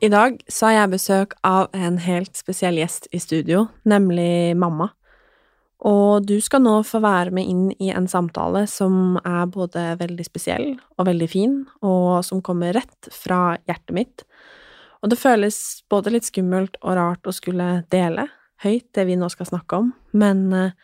[0.00, 4.92] I dag så har jeg besøk av en helt spesiell gjest i studio, nemlig mamma.
[5.90, 10.26] Og du skal nå få være med inn i en samtale som er både veldig
[10.26, 14.22] spesiell og veldig fin, og som kommer rett fra hjertet mitt.
[15.02, 15.58] Og det føles
[15.90, 18.28] både litt skummelt og rart å skulle dele
[18.62, 20.76] høyt det vi nå skal snakke om, men eh,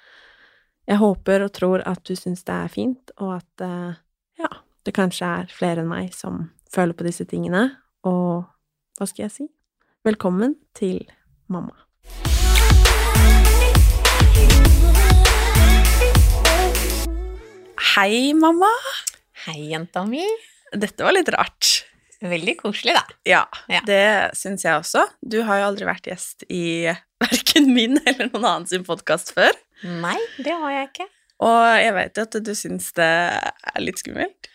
[0.90, 3.94] jeg håper og tror at du syns det er fint, og at eh,
[4.42, 4.50] ja,
[4.86, 7.68] det kanskje er flere enn meg som føler på disse tingene,
[8.06, 8.50] og
[8.98, 9.46] hva skal jeg si?
[10.04, 11.00] Velkommen til
[11.48, 11.74] mamma.
[17.94, 18.70] Hei, mamma.
[19.46, 20.22] Hei, jenta mi.
[20.74, 21.68] Dette var litt rart.
[22.24, 23.02] Veldig koselig, da.
[23.28, 23.80] Ja, Ja.
[23.84, 25.04] det syns jeg også.
[25.22, 26.88] Du har jo aldri vært gjest i
[27.20, 29.52] verken min eller noen annen sin podkast før.
[29.84, 31.08] Nei, det har jeg ikke.
[31.44, 34.48] Og jeg vet jo at du syns det er litt skummelt.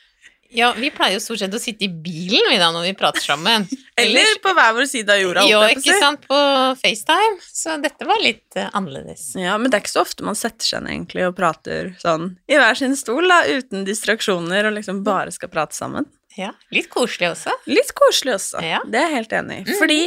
[0.52, 3.22] Ja, vi pleier jo stort sett å sitte i bilen vi da når vi prater
[3.22, 3.68] sammen.
[4.02, 5.44] Eller på hver vår side av jorda.
[5.46, 6.40] Jo, ikke sant, på
[6.80, 7.38] FaceTime.
[7.46, 9.28] Så dette var litt uh, annerledes.
[9.38, 12.32] Ja, men det er ikke så ofte man setter seg ned egentlig og prater sånn
[12.50, 16.10] i hver sin stol, da, uten distraksjoner, og liksom bare skal prate sammen.
[16.40, 17.54] Ja, litt koselig også.
[17.70, 18.64] Litt koselig også.
[18.66, 18.82] Ja.
[18.90, 19.78] Det er jeg helt enig i.
[19.78, 20.02] Fordi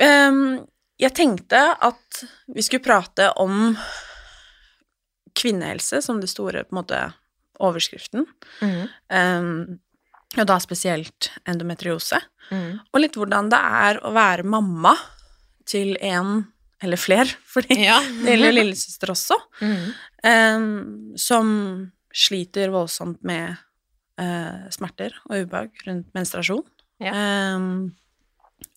[0.00, 0.42] um,
[1.02, 2.24] jeg tenkte at
[2.56, 3.74] vi skulle prate om
[5.36, 7.04] kvinnehelse som det store på en måte
[7.62, 8.26] overskriften.
[8.60, 8.86] Mm.
[9.10, 9.50] Um,
[10.36, 12.18] og da spesielt endometriose.
[12.50, 12.78] Mm.
[12.92, 14.94] Og litt hvordan det er å være mamma
[15.68, 16.46] til en
[16.84, 18.00] eller fler, fordi Ja.
[18.04, 19.84] det gjelder jo lillesøster også, mm.
[20.28, 21.46] um, som
[22.16, 23.56] sliter voldsomt med
[24.20, 26.64] uh, smerter og ubehag rundt menstruasjon.
[27.02, 27.12] Ja.
[27.56, 27.94] Um,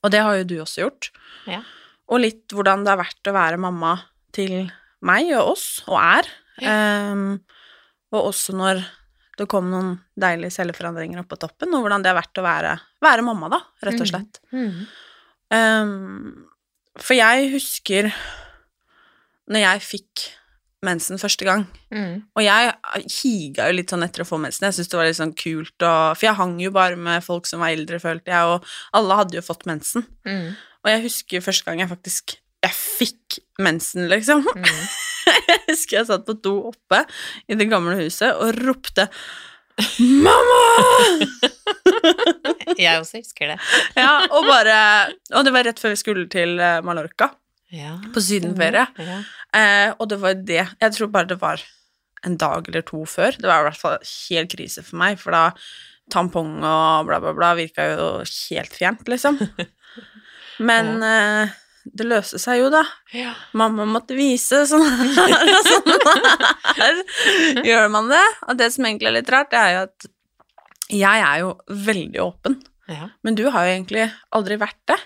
[0.04, 1.12] og det har jo du også gjort.
[1.48, 1.62] Ja.
[2.10, 3.94] Og litt hvordan det har vært å være mamma
[4.36, 4.72] til
[5.06, 6.28] meg og oss, og er.
[6.60, 7.38] Ehm,
[8.14, 8.82] og også når
[9.40, 12.74] det kom noen deilige celleforandringer opp på toppen, og hvordan det har vært å være,
[13.06, 14.42] være mamma, da, rett og slett.
[14.42, 14.52] slett.
[14.52, 14.82] Mm.
[15.50, 16.50] Um,
[17.00, 18.12] for jeg husker
[19.50, 20.26] når jeg fikk
[20.86, 22.14] mensen første gang, mm.
[22.38, 24.68] og jeg higa jo litt sånn etter å få mensen.
[24.68, 27.50] Jeg syntes det var litt sånn kult, og, for jeg hang jo bare med folk
[27.50, 30.08] som var eldre, følte jeg, og alle hadde jo fått mensen.
[30.28, 30.52] Mhm.
[30.80, 34.44] Og jeg husker første gang jeg faktisk jeg fikk mensen, liksom.
[34.44, 34.82] Mhm.
[35.30, 37.04] Jeg husker jeg satt på do oppe
[37.50, 39.08] i det gamle huset og ropte
[39.80, 41.28] 'Mamma!'
[42.80, 43.58] Jeg også husker det.
[43.96, 47.30] ja, og bare Og det var rett før vi skulle til eh, Mallorca,
[47.72, 47.98] Ja.
[48.14, 48.86] på sydenferie.
[48.98, 49.20] Ja.
[49.56, 51.62] Eh, og det var det Jeg tror bare det var
[52.26, 53.32] en dag eller to før.
[53.38, 55.52] Det var i hvert fall helt krise for meg, for da
[56.12, 58.08] tampong og bla, bla, bla virka jo
[58.50, 59.38] helt fjernt, liksom.
[60.60, 61.50] Men eh,
[61.94, 62.84] det løste seg jo, da.
[63.16, 63.34] Ja.
[63.58, 65.94] Mamma måtte vise sånn her og sånn
[66.80, 67.00] her.
[67.66, 68.24] Gjør man det?
[68.48, 70.10] Og det som egentlig er litt rart, det er jo at
[70.90, 71.50] jeg er jo
[71.86, 72.56] veldig åpen,
[72.90, 73.12] ja.
[73.24, 74.98] men du har jo egentlig aldri vært det.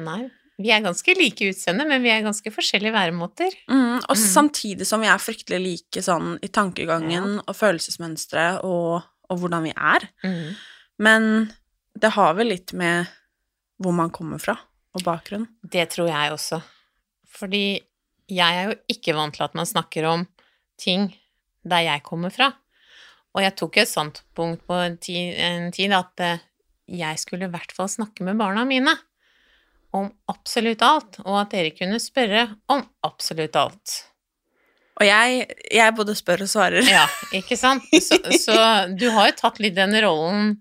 [0.00, 0.22] Nei.
[0.58, 3.52] Vi er ganske like utseende, men vi er ganske forskjellige væremåter.
[3.70, 4.22] Mm, og Mm.
[4.24, 9.74] samtidig som vi er fryktelig like sånn i tankegangen og følelsesmønstre og, og hvordan vi
[9.76, 10.08] er.
[10.24, 10.48] Mm.
[10.98, 11.28] Men
[11.94, 13.06] det har vel litt med
[13.78, 14.56] hvor man kommer fra,
[14.96, 15.46] og bakgrunn.
[15.62, 16.60] Det tror jeg også.
[17.28, 17.80] Fordi
[18.28, 20.26] jeg er jo ikke vant til at man snakker om
[20.80, 21.10] ting
[21.68, 22.52] der jeg kommer fra.
[23.36, 26.44] Og jeg tok et sånt punkt på en tid, en tid at eh,
[26.88, 28.94] jeg skulle i hvert fall snakke med barna mine
[29.96, 33.94] om absolutt alt, og at dere kunne spørre om absolutt alt.
[34.98, 36.84] Og jeg, jeg både spør og svarer.
[36.90, 37.04] Ja,
[37.38, 37.86] ikke sant?
[38.02, 38.56] Så, så
[38.90, 40.56] du har jo tatt litt den rollen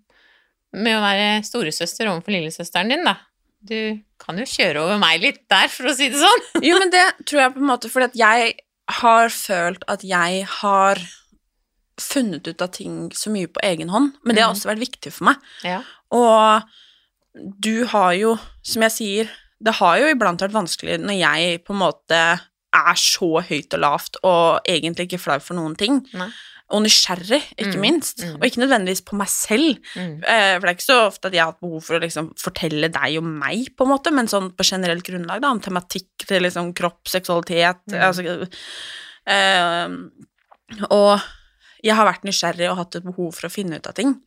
[0.77, 3.17] med å være storesøster overfor lillesøsteren din, da.
[3.57, 6.45] Du kan jo kjøre over meg litt der, for å si det sånn.
[6.65, 8.55] Jo, men det tror jeg på en måte fordi at jeg
[9.01, 11.01] har følt at jeg har
[11.99, 14.57] funnet ut av ting så mye på egen hånd, men det har Mhm.
[14.57, 15.35] også vært viktig for meg.
[15.63, 15.81] Ja.
[16.11, 16.63] Og
[17.59, 19.29] du har jo, som jeg sier,
[19.61, 22.39] det har jo iblant vært vanskelig når jeg på en måte
[22.73, 26.05] er så høyt og lavt og egentlig ikke flau for noen ting.
[26.13, 26.29] Nei.
[26.69, 28.17] Og nysgjerrig, ikke Mm, minst.
[28.25, 28.33] mm.
[28.35, 29.77] Og ikke nødvendigvis på meg selv.
[29.95, 30.17] Mm.
[30.27, 32.33] Eh, For det er ikke så ofte at jeg har hatt behov for å liksom
[32.37, 36.25] fortelle deg om meg, på en måte, men sånn på generelt grunnlag, da, om tematikk
[36.27, 38.01] til liksom kropp, seksualitet Mm.
[38.03, 38.49] altså,
[39.29, 40.09] øh,
[40.91, 41.21] Og
[41.83, 44.19] jeg har vært nysgjerrig og hatt et behov for å finne ut av ting.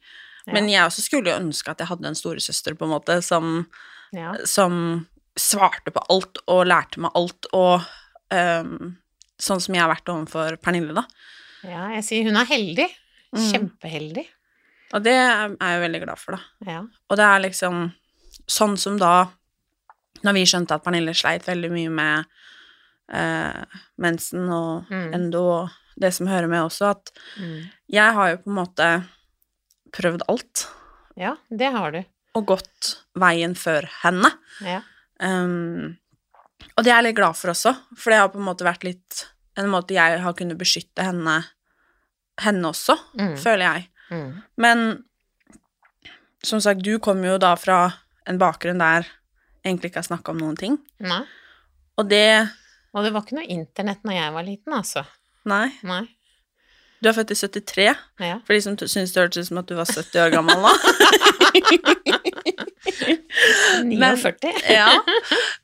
[0.47, 0.55] Ja.
[0.55, 3.67] Men jeg også skulle jo ønske at jeg hadde en storesøster, på en måte, som,
[4.13, 4.33] Ja.
[4.47, 5.07] som
[5.37, 7.83] svarte på alt og lærte meg alt, og
[8.31, 8.97] ehm,
[9.39, 11.05] sånn som jeg har vært overfor Pernille, da.
[11.65, 12.87] Ja, jeg sier hun er heldig.
[13.35, 13.43] Mm.
[13.53, 14.27] Kjempeheldig.
[14.95, 16.71] Og det er jeg veldig glad for, da.
[16.73, 16.81] Ja.
[17.11, 17.93] Og det er liksom
[18.51, 19.29] sånn som da
[20.25, 22.25] Når vi skjønte at Pernille sleit veldig mye med
[23.09, 23.63] eh,
[23.97, 25.15] mensen og Mm.
[25.15, 27.71] endo og det som hører med også, at Mm.
[27.89, 28.89] jeg har jo på en måte
[29.93, 30.67] prøvd alt
[31.17, 32.05] ja, det har du.
[32.35, 34.31] og gått veien før henne.
[34.61, 34.83] Ja.
[35.21, 35.97] Um,
[36.77, 38.85] og det er jeg litt glad for også, for det har på en måte vært
[38.85, 39.27] litt
[39.59, 41.45] en måte jeg har kunnet beskytte henne,
[42.41, 43.37] henne også, Mm.
[43.37, 43.89] føler jeg.
[44.11, 44.43] Mm.
[44.57, 45.05] Men
[46.45, 47.93] som sagt, du kommer jo da fra
[48.27, 49.07] en bakgrunn der
[49.65, 50.79] egentlig ikke har snakka om noen ting.
[51.01, 51.25] Nei.
[51.99, 52.49] Og det
[52.95, 55.05] Og det var ikke noe internett når jeg var liten, altså.
[55.47, 55.69] Nei.
[55.83, 56.09] Nei.
[57.03, 58.39] Du er født i 73, Ja.
[58.45, 60.69] for de som syns det hørtes ut som at du var 70 år gammel nå.
[63.85, 64.53] Men- 49.
[64.69, 64.89] ja.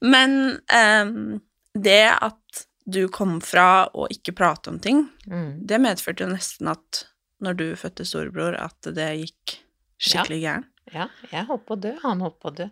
[0.00, 1.40] Men um,
[1.74, 5.66] det at du kom fra å ikke prate om ting, Mm.
[5.66, 7.04] det medførte jo nesten at
[7.42, 9.56] når du fødte storebror, at det gikk
[9.98, 10.68] skikkelig gærent.
[10.94, 12.68] Ja, jeg holdt på å dø, han holdt på å dø.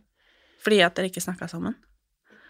[0.62, 1.75] Fordi at dere ikke snakka sammen.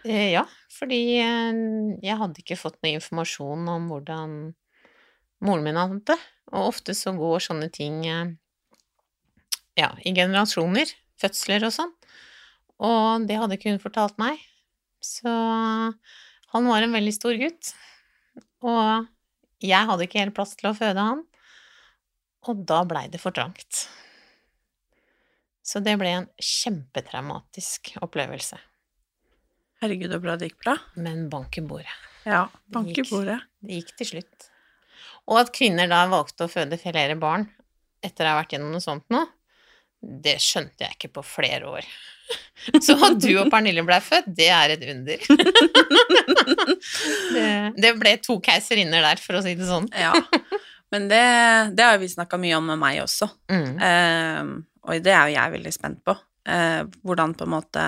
[0.05, 4.53] Eh, Ja, fordi eh, jeg hadde ikke fått noe informasjon om hvordan
[5.41, 6.19] moren min hadde det.
[6.53, 8.29] Og ofte så går sånne ting eh,
[9.75, 10.93] ja, i generasjoner.
[11.19, 11.91] Fødsler og sånn.
[12.85, 14.37] Og det hadde ikke hun fortalt meg.
[15.01, 15.31] Så
[16.55, 17.73] han var en veldig stor gutt.
[18.65, 19.07] Og
[19.65, 21.25] jeg hadde ikke helt plass til å føde han.
[22.45, 23.85] Og da blei det for trangt.
[25.65, 28.59] Så det ble en kjempetraumatisk opplevelse.
[29.81, 30.75] Herregud, så bra det gikk bra.
[30.95, 31.95] Men bank i bordet.
[32.25, 33.39] Ja, bank i bordet.
[33.59, 34.49] Det gikk til slutt.
[35.25, 37.47] Og at kvinner da valgte å føde flere barn
[38.05, 39.23] etter å ha vært gjennom noe sånt nå,
[40.05, 41.87] det skjønte jeg ikke på flere år.
[42.81, 45.25] Så at du og Pernille ble født, det er et under.
[47.35, 47.47] Det,
[47.81, 49.87] det ble to keiserinner der, for å si det sånn.
[49.97, 50.13] Ja.
[50.93, 51.21] Men det,
[51.75, 53.27] det har vi snakka mye om med meg også.
[53.51, 53.71] Mm.
[53.83, 54.51] Eh,
[54.85, 56.15] og det er jo jeg veldig spent på.
[56.47, 57.85] Eh, hvordan på en måte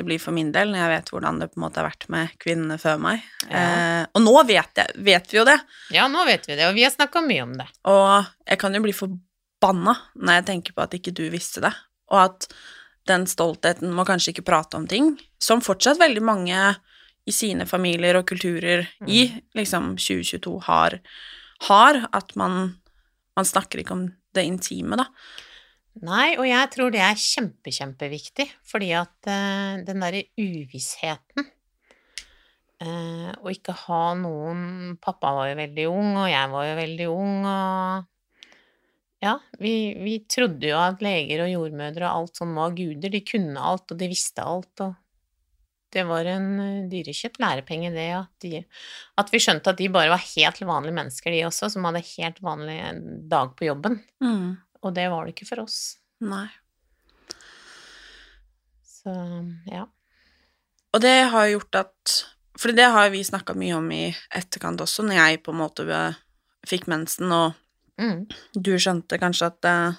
[0.00, 2.06] det blir for min del, når jeg vet hvordan det på en måte har vært
[2.12, 3.24] med kvinnene før meg.
[3.50, 5.58] Eh, og nå vet, jeg, vet vi jo det.
[5.92, 7.66] Ja, nå vet vi det, og vi har snakka mye om det.
[7.90, 11.72] Og jeg kan jo bli forbanna når jeg tenker på at ikke du visste det,
[12.14, 12.48] og at
[13.08, 16.60] den stoltheten må kanskje ikke prate om ting, som fortsatt veldig mange
[17.28, 19.26] i sine familier og kulturer i
[19.56, 20.98] liksom 2022 har,
[21.68, 22.74] har at man,
[23.36, 24.04] man snakker ikke om
[24.36, 25.08] det intime, da.
[26.06, 31.48] Nei, og jeg tror det er kjempe, kjempeviktig, fordi at uh, den derre uvissheten
[32.84, 37.08] uh, Å ikke ha noen Pappa var jo veldig ung, og jeg var jo veldig
[37.10, 38.06] ung, og
[39.20, 43.12] Ja, vi, vi trodde jo at leger og jordmødre og alt sånn var guder.
[43.12, 44.94] De kunne alt, og de visste alt, og
[45.92, 48.62] det var en eh, dyrekjøpt lærepenge, det, at, de,
[49.20, 52.40] at vi skjønte at de bare var helt vanlige mennesker, de også, som hadde helt
[52.44, 52.78] vanlig
[53.30, 53.98] dag på jobben.
[54.22, 54.54] Mm.
[54.80, 55.80] Og det var det ikke for oss.
[56.24, 56.46] Nei.
[58.86, 59.12] Så
[59.68, 59.86] ja.
[60.90, 62.14] Og det har gjort at
[62.60, 65.86] For det har vi snakka mye om i etterkant også, når jeg på en måte
[65.88, 66.18] eh,
[66.68, 67.54] fikk mensen, og
[68.00, 68.24] Mm.
[68.56, 69.98] du skjønte kanskje at uh,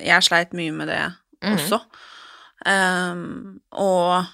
[0.00, 1.02] jeg sleit mye med det
[1.44, 1.54] mm.
[1.54, 1.82] også.
[2.64, 4.24] Um, og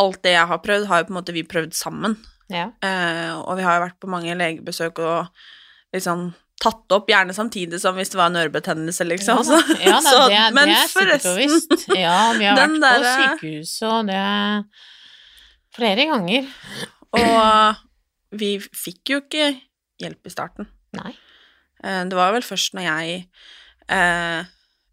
[0.00, 2.16] alt det jeg har prøvd, har jo på en måte vi prøvd sammen.
[2.50, 2.70] Ja.
[2.82, 5.44] Uh, og vi har jo vært på mange legebesøk og
[5.94, 6.30] liksom
[6.60, 9.40] tatt opp, gjerne samtidig som hvis det var en ørebetennelse, liksom.
[9.40, 9.76] Ja, da.
[9.80, 11.84] ja da, så- det, men det er forresten.
[11.96, 14.24] Ja, vi har vært der, på sykehuset, og det
[15.70, 16.46] Flere ganger.
[17.14, 19.52] Og vi fikk jo ikke
[20.02, 20.66] hjelp i starten.
[20.98, 21.12] Nei.
[21.84, 23.26] Eh, Det var vel først når jeg
[23.88, 24.44] eh,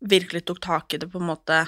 [0.07, 1.61] virkelig tok tak i det på en måte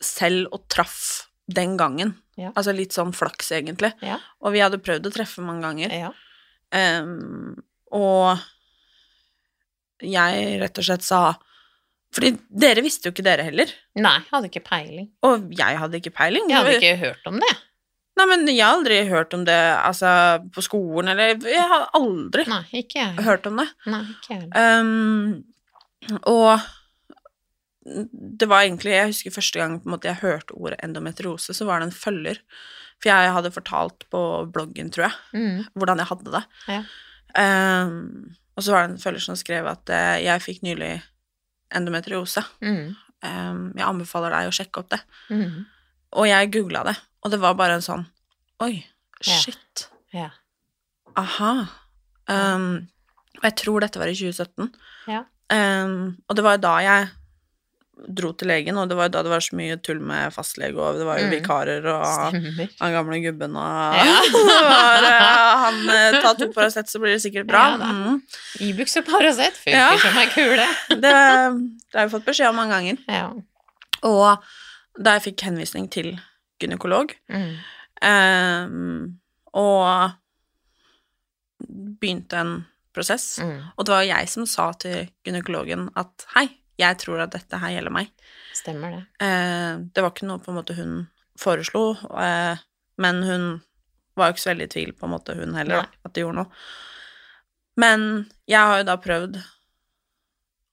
[0.00, 2.14] selv og traff den gangen.
[2.38, 2.52] Ja.
[2.54, 3.92] Altså litt sånn flaks, egentlig.
[4.06, 4.18] Ja.
[4.40, 5.92] Og vi hadde prøvd å treffe mange ganger.
[5.92, 6.12] Ja.
[6.70, 7.56] Um,
[7.92, 8.38] og
[10.06, 11.34] jeg rett og slett sa
[12.14, 12.30] Fordi
[12.62, 13.70] dere visste jo ikke dere heller.
[13.98, 15.08] Nei, jeg hadde ikke peiling.
[15.26, 16.48] Og jeg hadde ikke peiling.
[16.50, 17.50] Jeg hadde ikke hørt om det.
[18.20, 20.10] Nei, men jeg har aldri hørt om det altså,
[20.52, 23.24] på skolen, eller Jeg har aldri Nei, ikke jeg.
[23.24, 23.66] hørt om det.
[23.88, 24.50] Nei, ikke jeg.
[24.54, 26.60] Um, og
[28.40, 31.88] det var egentlig Jeg husker første gang måte, jeg hørte ordet endometriose, så var det
[31.88, 32.40] en følger.
[33.00, 34.20] For jeg hadde fortalt på
[34.52, 35.64] bloggen, tror jeg, Mm.
[35.74, 36.42] hvordan jeg hadde det.
[36.68, 36.82] Ja.
[37.86, 41.00] Um, og så var det en følger som skrev at uh, jeg fikk nylig
[41.72, 42.42] endometriose.
[42.60, 42.90] Mm.
[43.24, 45.00] Um, jeg anbefaler deg å sjekke opp det.
[45.30, 45.64] Mm.
[46.20, 48.06] Og jeg googla det, og det var bare en sånn
[48.60, 48.84] Oi,
[49.24, 49.86] shit.
[50.12, 50.30] Ja.
[51.16, 51.52] Aha.
[52.28, 52.88] Um,
[53.40, 54.68] og jeg tror dette var i 2017.
[55.08, 55.22] Ja.
[55.50, 57.08] Um, og det var jo da jeg
[58.16, 60.76] dro til legen, og det var jo da det var så mye tull med fastlege,
[60.80, 61.32] og det var jo Mm.
[61.34, 62.68] vikarer og Stemmer.
[62.80, 64.14] han gamle gubben og Ja.
[64.72, 67.64] var, eh, Han tar Ta to Paracet, så blir det sikkert bra.
[67.76, 68.22] Ja, mm.
[68.60, 69.96] Ibux og Paracet funker Ja.
[69.98, 70.66] som ei kule.
[70.88, 72.96] det, det har jeg fått beskjed om mange ganger.
[73.08, 73.30] Ja.
[74.02, 74.44] Og
[75.02, 76.18] da jeg fikk henvisning til
[76.60, 77.56] gynekolog, Mm.
[78.02, 79.20] um,
[79.54, 80.12] og
[81.60, 82.52] begynte en
[82.94, 83.62] prosess, Mm.
[83.76, 86.48] og det var jeg som sa til gynekologen at hei,
[86.78, 88.10] jeg tror at dette her gjelder meg.
[88.54, 89.06] Stemmer det.
[89.20, 92.56] Eh, det var ikke noe på en måte hun foreslo, eh,
[92.98, 93.62] men hun
[94.16, 96.24] var jo ikke så veldig i tvil på en måte, hun heller, da, at det
[96.24, 96.50] gjorde noe.
[97.76, 99.44] Men jeg har jo da prøvd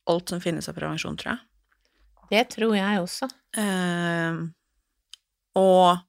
[0.07, 1.39] alt som finnes av prevensjon, tror jeg.
[2.29, 3.29] Det tror jeg også.
[3.55, 4.47] Eh,
[5.57, 6.03] og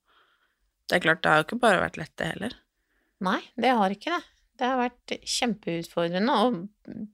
[0.89, 2.55] det er klart, det har jo ikke bare vært lett, det heller.
[3.25, 4.23] Nei, det har ikke det.
[4.59, 6.47] Det har vært kjempeutfordrende å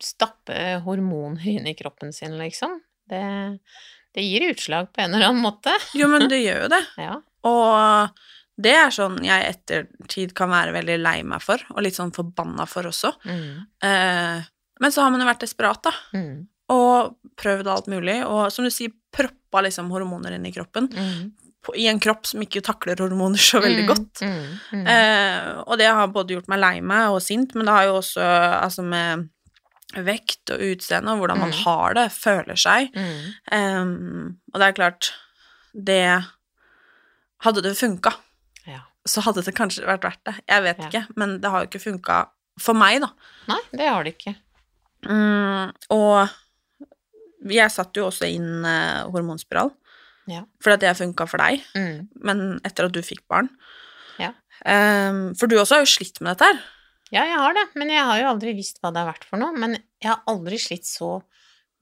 [0.02, 2.78] stappe hormoner inn i kroppen sin, liksom.
[3.10, 3.20] Det,
[4.16, 5.74] det gir utslag på en eller annen måte.
[5.98, 6.82] Jo, men det gjør jo det.
[7.08, 7.18] Ja.
[7.44, 8.22] Og
[8.64, 12.64] det er sånn jeg ettertid kan være veldig lei meg for, og litt sånn forbanna
[12.70, 13.10] for også.
[13.26, 13.48] Mm.
[13.84, 14.46] Eh,
[14.80, 15.92] men så har man jo vært desperat, da.
[16.16, 16.46] Mm.
[16.72, 21.32] og prøvd alt mulig, og som du sier, proppa liksom hormoner inn i kroppen, Mm.
[21.64, 24.22] På, i en kropp som ikke takler hormoner så veldig Mm, godt.
[24.22, 24.58] Mm.
[24.72, 24.86] Mm.
[24.94, 27.96] Eh, og det har både gjort meg lei meg og sint, men det har jo
[28.02, 28.24] også
[28.62, 29.28] altså med
[29.94, 31.58] vekt og utseende og hvordan man Mm.
[31.64, 32.90] har det, føler seg.
[32.96, 35.12] Eh, og det er klart,
[35.74, 36.24] det
[37.44, 38.10] Hadde det funka,
[38.66, 38.80] Ja.
[39.06, 40.34] så hadde det kanskje vært verdt det.
[40.48, 40.86] Jeg vet Ja.
[40.88, 42.28] ikke, men det har jo ikke funka
[42.58, 43.08] for meg, da.
[43.48, 44.36] Nei, det har det ikke.
[45.04, 46.30] Mm, og
[47.52, 49.70] jeg satte jo også inn eh, hormonspiral,
[50.26, 50.44] Ja.
[50.62, 52.08] fordi at det funka for deg, Mm.
[52.22, 53.48] men etter at du fikk barn.
[54.18, 54.32] Ja.
[54.64, 56.62] Um, for du også har jo slitt med dette her.
[57.12, 59.36] Ja, jeg har det, men jeg har jo aldri visst hva det har vært for
[59.38, 59.52] noe.
[59.52, 61.22] Men jeg har aldri slitt så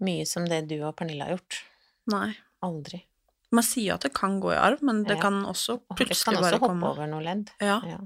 [0.03, 1.61] mye som det du og Pernille har gjort.
[2.11, 2.35] Nei.
[2.63, 3.05] Aldri.
[3.53, 5.23] Man sier jo at det kan gå i arv, men det Ja.
[5.23, 6.91] kan også Og det plutselig kan også bare hoppe komme.
[6.91, 7.51] over noe ledd.
[7.61, 7.81] Ja.
[7.87, 7.99] Ja.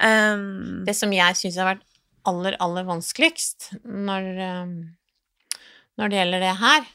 [0.00, 1.82] Um, Det som jeg syns har vært
[2.24, 4.96] aller, aller vanskeligst når, um,
[5.98, 6.86] når det gjelder det her,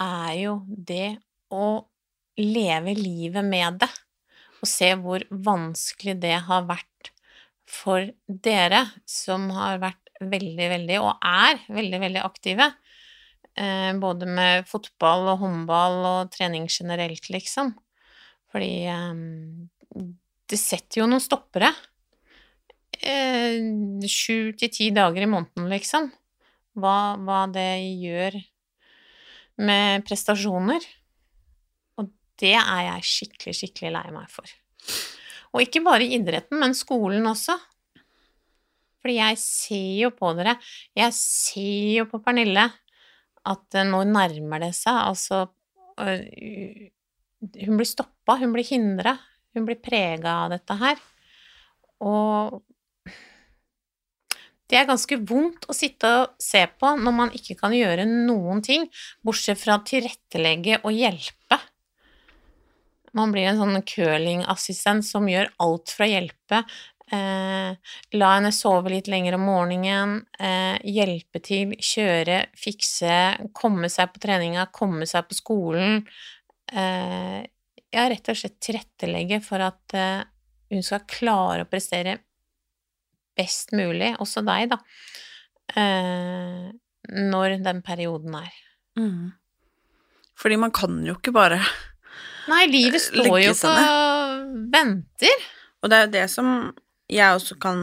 [0.00, 1.18] er jo det
[1.54, 1.68] å
[2.40, 3.90] leve livet med det.
[4.62, 7.12] Og se hvor vanskelig det har vært
[7.68, 12.68] for dere som har vært veldig, veldig, og er veldig, veldig aktive.
[13.54, 17.74] Eh, både med fotball og håndball og trening generelt, liksom.
[18.52, 20.04] Fordi eh,
[20.50, 21.70] det setter jo noen stoppere
[23.00, 23.60] eh,
[24.10, 26.10] sju til ti dager i måneden, liksom.
[26.78, 27.70] Hva, hva det
[28.02, 28.40] gjør
[29.62, 30.82] med prestasjoner.
[32.44, 34.50] Det er jeg skikkelig, skikkelig lei meg for.
[35.54, 37.56] Og ikke bare idretten, men skolen også.
[39.04, 40.56] Fordi jeg ser jo på dere,
[40.96, 42.66] jeg ser jo på Pernille,
[43.44, 45.42] at nå nærmer det seg, altså
[46.00, 46.88] øh,
[47.66, 49.18] Hun blir stoppa, hun blir hindra,
[49.52, 51.02] hun blir prega av dette her.
[52.00, 52.62] Og
[54.72, 58.64] det er ganske vondt å sitte og se på når man ikke kan gjøre noen
[58.64, 58.88] ting,
[59.20, 61.60] bortsett fra tilrettelegge og hjelpe.
[63.14, 66.64] Man blir en sånn curlingassistent som gjør alt for å hjelpe.
[67.14, 73.18] Eh, la henne sove litt lenger om morgenen, eh, hjelpe til, kjøre, fikse,
[73.52, 76.06] komme seg på treninga, komme seg på skolen.
[76.72, 77.44] Eh,
[77.94, 80.24] ja, rett og slett tilrettelegge for at eh,
[80.72, 82.18] hun skal klare å prestere
[83.36, 84.78] best mulig, også deg, da,
[85.76, 86.70] eh,
[87.14, 88.60] når den perioden er.
[88.98, 89.32] mm.
[90.34, 91.60] Fordi man kan jo ikke bare
[92.50, 95.44] Nei, livet står jo på ikke og venter.
[95.82, 96.48] Og det er jo det som
[97.12, 97.78] jeg også kan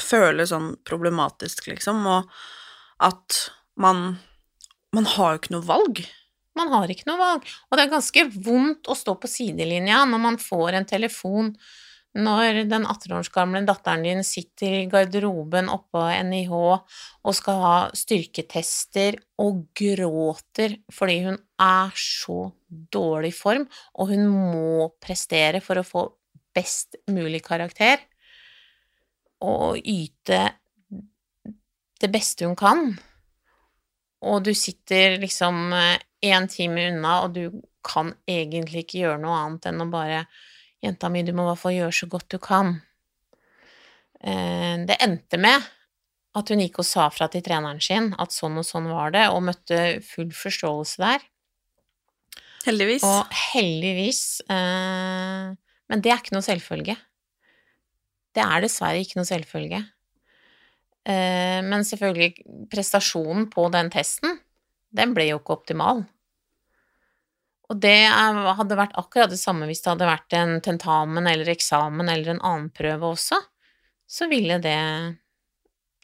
[0.00, 2.30] føle sånn problematisk, liksom, og
[3.02, 3.46] at
[3.80, 4.18] man
[4.92, 6.02] Man har jo ikke noe valg.
[6.52, 7.46] Man har ikke noe valg.
[7.70, 11.54] Og det er ganske vondt å stå på sidelinja når man får en telefon
[12.12, 17.76] når den 18 år gamle datteren din sitter i garderoben oppå NIH og skal ha
[17.96, 23.64] styrketester og gråter fordi hun er så dårlig form,
[23.96, 26.04] og hun må prestere for å få
[26.52, 28.02] best mulig karakter
[29.42, 30.44] og yte
[32.02, 32.92] det beste hun kan,
[34.22, 39.68] og du sitter liksom én time unna, og du kan egentlig ikke gjøre noe annet
[39.70, 40.24] enn å bare
[40.82, 42.74] Jenta mi, du må i hvert fall gjøre så godt du kan.
[44.22, 45.62] Eh, det endte med
[46.32, 49.26] at hun gikk og sa fra til treneren sin at sånn og sånn var det,
[49.30, 51.26] og møtte full forståelse der.
[52.62, 53.02] Heldigvis.
[53.02, 55.50] Og heldigvis eh,
[55.90, 56.94] Men det er ikke noe selvfølge.
[58.32, 59.82] Det er dessverre ikke noe selvfølge.
[61.02, 64.38] Eh, men selvfølgelig, prestasjonen på den testen,
[64.94, 66.04] den ble jo ikke optimal.
[67.72, 72.10] Og det hadde vært akkurat det samme hvis det hadde vært en tentamen eller eksamen
[72.12, 73.38] eller en annen prøve også.
[74.04, 74.76] Så ville det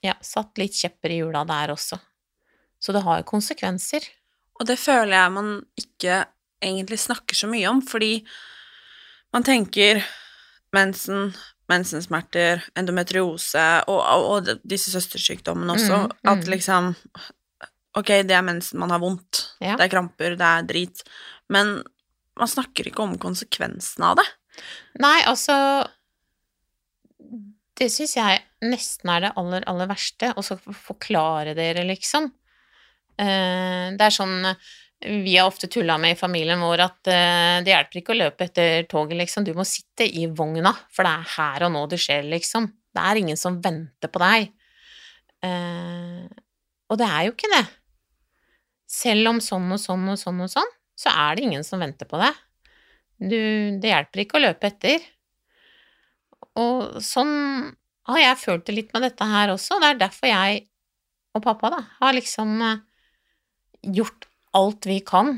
[0.00, 1.98] ja, satt litt kjepper i hjula der også.
[2.80, 4.06] Så det har jo konsekvenser.
[4.58, 6.22] Og det føler jeg man ikke
[6.64, 8.22] egentlig snakker så mye om, fordi
[9.34, 10.00] man tenker
[10.75, 11.32] mensen,
[11.70, 16.30] mensensmerter, endometriose og, og, og disse søstersykdommene også, mm, mm.
[16.32, 16.94] at liksom
[17.98, 19.72] Ok, det er mensen, man har vondt, ja.
[19.75, 21.00] det er kramper, det er drit,
[21.52, 21.78] men
[22.38, 24.26] man snakker ikke om konsekvensene av det.
[25.02, 25.55] Nei, altså
[27.78, 32.26] Det syns jeg nesten er det aller, aller verste, å forklare dere, liksom.
[33.19, 34.43] Eh, det er sånn
[34.99, 38.49] vi har ofte tulla med i familien vår at eh, det hjelper ikke å løpe
[38.49, 39.45] etter toget, liksom.
[39.47, 42.67] Du må sitte i vogna, for det er her og nå det skjer, liksom.
[42.95, 44.49] Det er ingen som venter på deg.
[45.47, 46.25] Eh,
[46.90, 47.62] og det er jo ikke det.
[48.90, 52.09] Selv om sånn og sånn og sånn og sånn, så er det ingen som venter
[52.11, 52.40] på deg.
[53.19, 55.05] Det hjelper ikke å løpe etter.
[56.59, 57.35] Og sånn
[58.09, 59.78] har jeg følt det litt med dette her også.
[59.83, 60.64] Det er derfor jeg
[61.37, 62.81] og pappa da, har liksom eh,
[63.99, 64.26] gjort
[64.59, 65.37] alt vi kan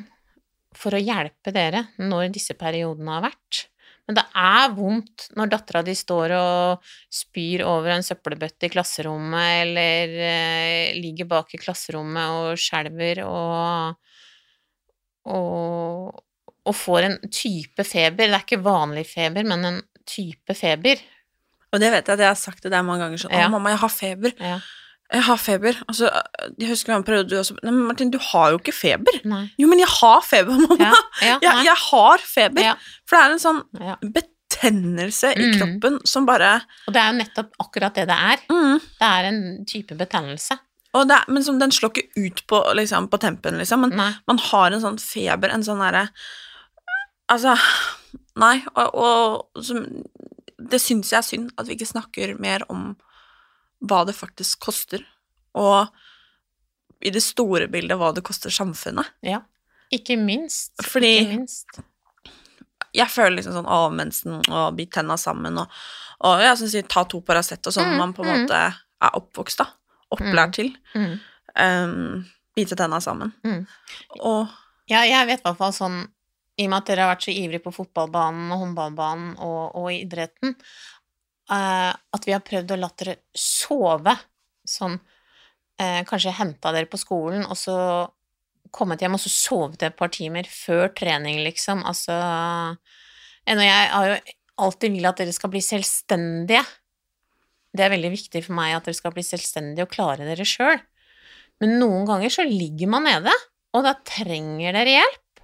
[0.76, 3.66] for å hjelpe dere når disse periodene har vært.
[4.06, 9.50] Men det er vondt når dattera di står og spyr over en søppelbøtte i klasserommet,
[9.66, 13.98] eller eh, ligger bak i klasserommet og skjelver og
[15.28, 16.20] og,
[16.64, 18.26] og får en type feber.
[18.26, 21.00] Det er ikke vanlig feber, men en type feber.
[21.70, 23.50] Og det vet jeg at jeg har sagt til deg mange ganger sånn 'Å, ja.
[23.52, 24.36] mamma, jeg har feber'.
[24.40, 24.60] Ja.
[25.10, 25.78] Jeg har feber.
[25.90, 26.10] Altså,
[26.54, 29.16] jeg husker en periode du også Nei, men Martin, du har jo ikke feber.
[29.26, 29.48] Nei.
[29.58, 30.76] Jo, men jeg har feber, mamma.
[30.86, 31.38] Ja.
[31.42, 32.68] jeg, jeg, har feber.
[33.08, 33.60] For det er en sånn
[34.14, 35.56] betennelse i mm.
[35.58, 38.44] kroppen som bare Og det er jo nettopp akkurat det det er.
[38.54, 38.78] Mm.
[38.78, 40.60] Det er en type betennelse.
[40.90, 43.84] Er, men som, den slår ikke ut på, liksom, på tempen, liksom.
[43.86, 44.10] Men nei.
[44.26, 46.08] man har en sånn feber, en sånn derre
[47.30, 47.52] Altså,
[48.42, 48.56] nei.
[48.74, 49.84] Og, og som,
[50.58, 52.96] det syns jeg er synd at vi ikke snakker mer om
[53.86, 55.04] hva det faktisk koster,
[55.56, 55.88] og
[57.00, 59.14] i det store bildet hva det koster samfunnet.
[59.24, 59.44] Ja.
[59.94, 60.74] Ikke minst.
[60.84, 61.80] Fordi ikke minst.
[62.94, 65.80] jeg føler liksom sånn Å, mensen, og bit tenna sammen, og,
[66.26, 68.42] og jeg syns ta to Paracet og sånn mm, man på en mm.
[68.42, 69.70] måte er oppvokst, da
[70.10, 70.56] opplært mm.
[70.56, 70.70] til.
[70.94, 71.16] Mm.
[71.54, 72.24] Um,
[72.56, 73.34] bite tenna sammen.
[73.46, 73.62] Mm.
[74.20, 74.58] Og
[74.90, 76.00] Ja, jeg vet i hvert fall sånn
[76.60, 79.86] i og med at dere har vært så ivrige på fotballbanen og håndballbanen og, og
[79.94, 80.56] idretten,
[81.52, 84.16] uh, at vi har prøvd å la dere sove
[84.68, 87.76] sånn uh, Kanskje henta dere på skolen, og så
[88.74, 91.80] kommet hjem og så sovet et par timer før trening, liksom.
[91.86, 94.18] Altså Og jeg har jo
[94.60, 96.62] alltid villet at dere skal bli selvstendige.
[97.70, 100.80] Det er veldig viktig for meg at dere skal bli selvstendige og klare dere sjøl.
[101.62, 103.34] Men noen ganger så ligger man nede,
[103.76, 105.42] og da trenger dere hjelp.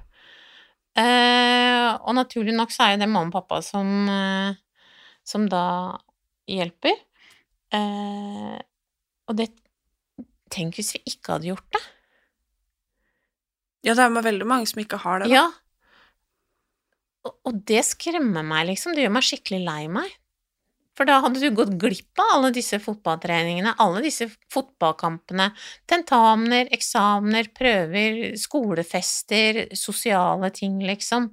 [0.96, 4.56] Eh, og naturlig nok så er jo det mamma og pappa som, eh,
[5.26, 5.66] som da
[6.48, 6.96] hjelper.
[7.74, 8.56] Eh,
[9.28, 9.52] og det
[10.46, 11.80] Tenk hvis vi ikke hadde gjort det.
[13.82, 15.26] Ja, det er veldig mange som ikke har det.
[15.26, 15.34] Da.
[15.34, 15.46] Ja.
[17.26, 18.94] Og, og det skremmer meg, liksom.
[18.94, 20.14] Det gjør meg skikkelig lei meg.
[20.96, 25.50] For da hadde du gått glipp av alle disse fotballtreningene, alle disse fotballkampene,
[25.88, 31.28] tentamener, eksamener, prøver, skolefester, sosiale ting, liksom.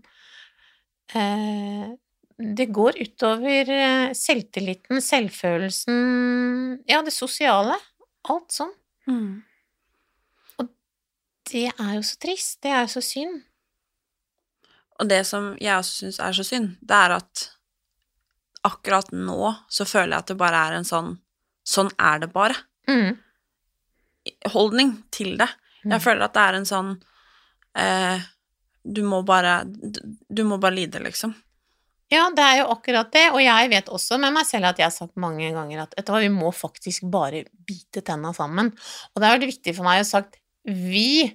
[1.16, 1.88] Eh,
[2.44, 5.98] det går utover eh, selvtilliten, selvfølelsen,
[6.90, 7.80] ja, det sosiale.
[8.32, 8.72] Alt sånn.
[9.08, 9.44] Mm.
[10.60, 10.70] Og
[11.52, 12.58] det er jo så trist.
[12.64, 13.42] Det er jo så synd.
[15.02, 17.44] Og det som jeg også syns er så synd, det er at
[18.68, 21.18] akkurat nå så føler jeg at det bare er en sånn
[21.64, 22.58] Sånn er det bare.
[22.92, 23.14] Mm.
[24.52, 25.48] Holdning til det.
[25.86, 26.04] Jeg mm.
[26.04, 26.90] føler at det er en sånn
[27.80, 28.26] eh,
[28.84, 31.32] Du må bare Du må bare lide, liksom.
[32.12, 34.86] Ja, det er jo akkurat det, og jeg vet også med meg selv at jeg
[34.86, 38.70] har sagt mange ganger at vi må faktisk bare bite tenna sammen.
[39.14, 41.26] Og det har vært viktig for meg å ha sagt vi,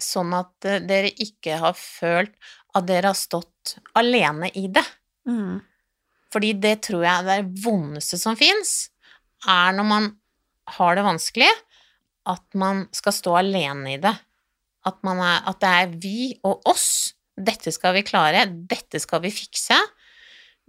[0.00, 2.36] sånn at eh, dere ikke har følt
[2.76, 4.84] at dere har stått alene i det.
[5.26, 5.58] Mm.
[6.30, 8.90] Fordi det tror jeg er det vondeste som fins,
[9.48, 10.08] er når man
[10.76, 11.48] har det vanskelig,
[12.30, 14.12] at man skal stå alene i det.
[14.86, 17.16] At, man er, at det er vi og oss.
[17.40, 19.76] Dette skal vi klare, dette skal vi fikse.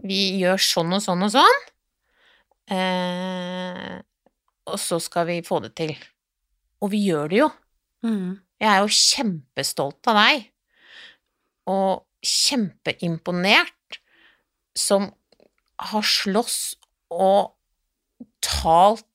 [0.08, 1.60] Vi gjør sånn og sånn og sånn.
[2.72, 3.98] Eh,
[4.72, 5.94] og så skal vi få det til.
[6.82, 7.50] Og vi gjør det jo.
[8.08, 8.40] Mm.
[8.62, 10.46] Jeg er jo kjempestolt av deg,
[11.72, 13.98] og kjempeimponert
[14.78, 15.10] som
[15.82, 16.60] har slåss
[17.12, 17.54] og
[18.44, 19.06] talt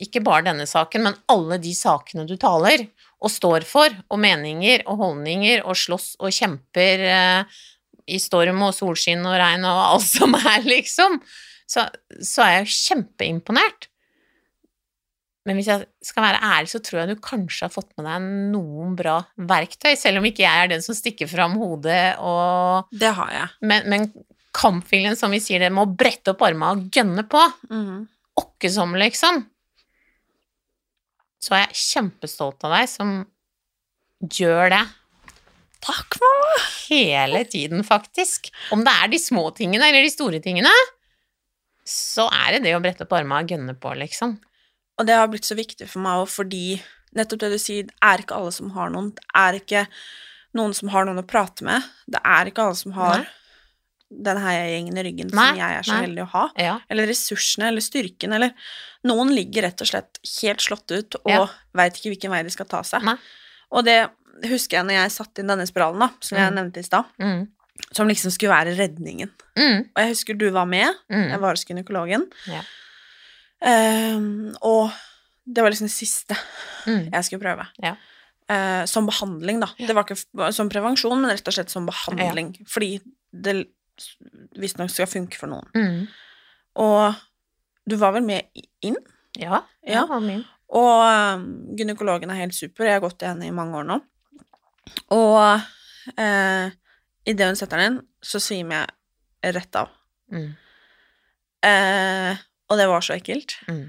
[0.00, 2.86] ikke bare denne saken, men alle de sakene du taler
[3.18, 7.60] og står for, og meninger og holdninger, og slåss og kjemper eh,
[8.08, 11.20] i storm og solskinn og regn og alt som er, liksom,
[11.68, 11.88] så,
[12.24, 13.90] så er jeg kjempeimponert.
[15.48, 18.24] Men hvis jeg skal være ærlig, så tror jeg du kanskje har fått med deg
[18.52, 19.16] noen bra
[19.48, 23.54] verktøy, selv om ikke jeg er den som stikker fram hodet og Det har jeg.
[23.64, 24.10] Men, men
[24.58, 28.06] kampviljen, som vi sier det, med å brette opp armene og gønne på, Mm.
[28.38, 29.44] åkke som, liksom,
[31.42, 33.12] så er jeg kjempestolt av deg som
[34.34, 34.84] gjør det
[35.80, 36.54] Takk, mamma.
[36.88, 38.48] hele tiden, faktisk.
[38.74, 40.72] Om det er de små tingene eller de store tingene,
[41.86, 44.34] så er det det å brette opp armene og gønne på, liksom.
[44.98, 46.80] Og det har blitt så viktig for meg òg, fordi
[47.14, 49.12] nettopp det du sier, det er ikke alle som har noen.
[49.14, 49.84] Det er ikke
[50.58, 51.86] noen som har noen å prate med.
[52.10, 53.28] Det er ikke alle som har Nei.
[54.10, 56.02] Den heiagjengen i ryggen Nei, som jeg er så nei.
[56.06, 56.44] heldig å ha.
[56.56, 56.76] Ja.
[56.88, 58.54] Eller ressursene, eller styrken, eller
[59.04, 61.46] Noen ligger rett og slett helt slått ut og Ja.
[61.74, 63.02] veit ikke hvilken vei de skal ta seg.
[63.04, 63.14] Nei.
[63.70, 64.08] Og det
[64.44, 66.54] husker jeg når jeg satte inn denne spiralen, da, som jeg Mm.
[66.56, 67.48] nevnte i stad, Mm.
[67.92, 69.30] som liksom skulle være redningen.
[69.56, 69.78] Mm.
[69.94, 71.28] Og jeg husker du var med, Mm.
[71.30, 72.62] jeg var hos gynekologen, Ja.
[73.60, 74.92] Um, og
[75.44, 76.36] det var liksom det siste
[76.86, 77.10] Mm.
[77.12, 77.66] jeg skulle prøve.
[77.82, 77.96] Ja.
[78.48, 79.66] Uh, som behandling, da.
[79.78, 82.54] Det var ikke som prevensjon, men rett og slett som behandling.
[82.66, 83.00] Fordi
[83.32, 83.66] det
[84.58, 85.68] visstnok skal funke for noen.
[85.74, 86.06] Mm.
[86.84, 87.14] Og
[87.88, 88.48] du var vel med
[88.84, 88.96] inn?
[89.38, 90.06] Ja, Ja.
[90.06, 90.46] var med inn.
[90.68, 91.44] Og um,
[91.78, 93.96] gynekologen er helt super, jeg har gått til henne i mange år nå.
[95.16, 95.60] Og
[96.20, 96.70] eh,
[97.28, 98.84] idet hun setter den inn, så svimer
[99.44, 99.88] jeg rett av.
[100.32, 100.50] Mm.
[101.68, 102.36] Eh,
[102.68, 103.56] og det var så ekkelt.
[103.68, 103.86] Mm.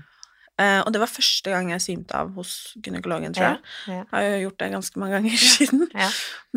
[0.60, 3.60] Eh, og det var første gang jeg svimte av hos gynekologen, tror jeg.
[3.88, 4.06] Ja, ja.
[4.12, 5.86] Har jo gjort det ganske mange ganger siden.
[5.95, 6.10] Ja.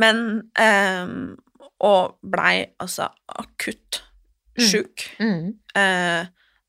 [0.02, 0.22] Men
[0.58, 1.16] um,
[1.82, 4.02] Og blei altså akutt
[4.52, 4.66] Mm.
[4.68, 5.02] sjuk.
[5.16, 5.28] Mm.
[5.72, 6.26] Mm.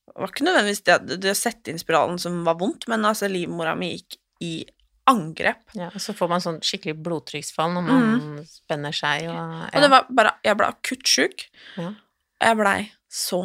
[0.07, 3.27] det var ikke nødvendigvis det, det å sette inn spiralen som var vondt, men altså
[3.27, 4.51] livmora mi gikk i
[5.11, 5.65] angrep.
[5.75, 9.67] Ja, og så får man sånn skikkelig blodtrykksfall når man spenner seg og ja.
[9.73, 11.43] Og det var bare Jeg ble akutt sjuk.
[11.75, 11.89] Ja.
[12.39, 12.77] Jeg blei
[13.11, 13.41] så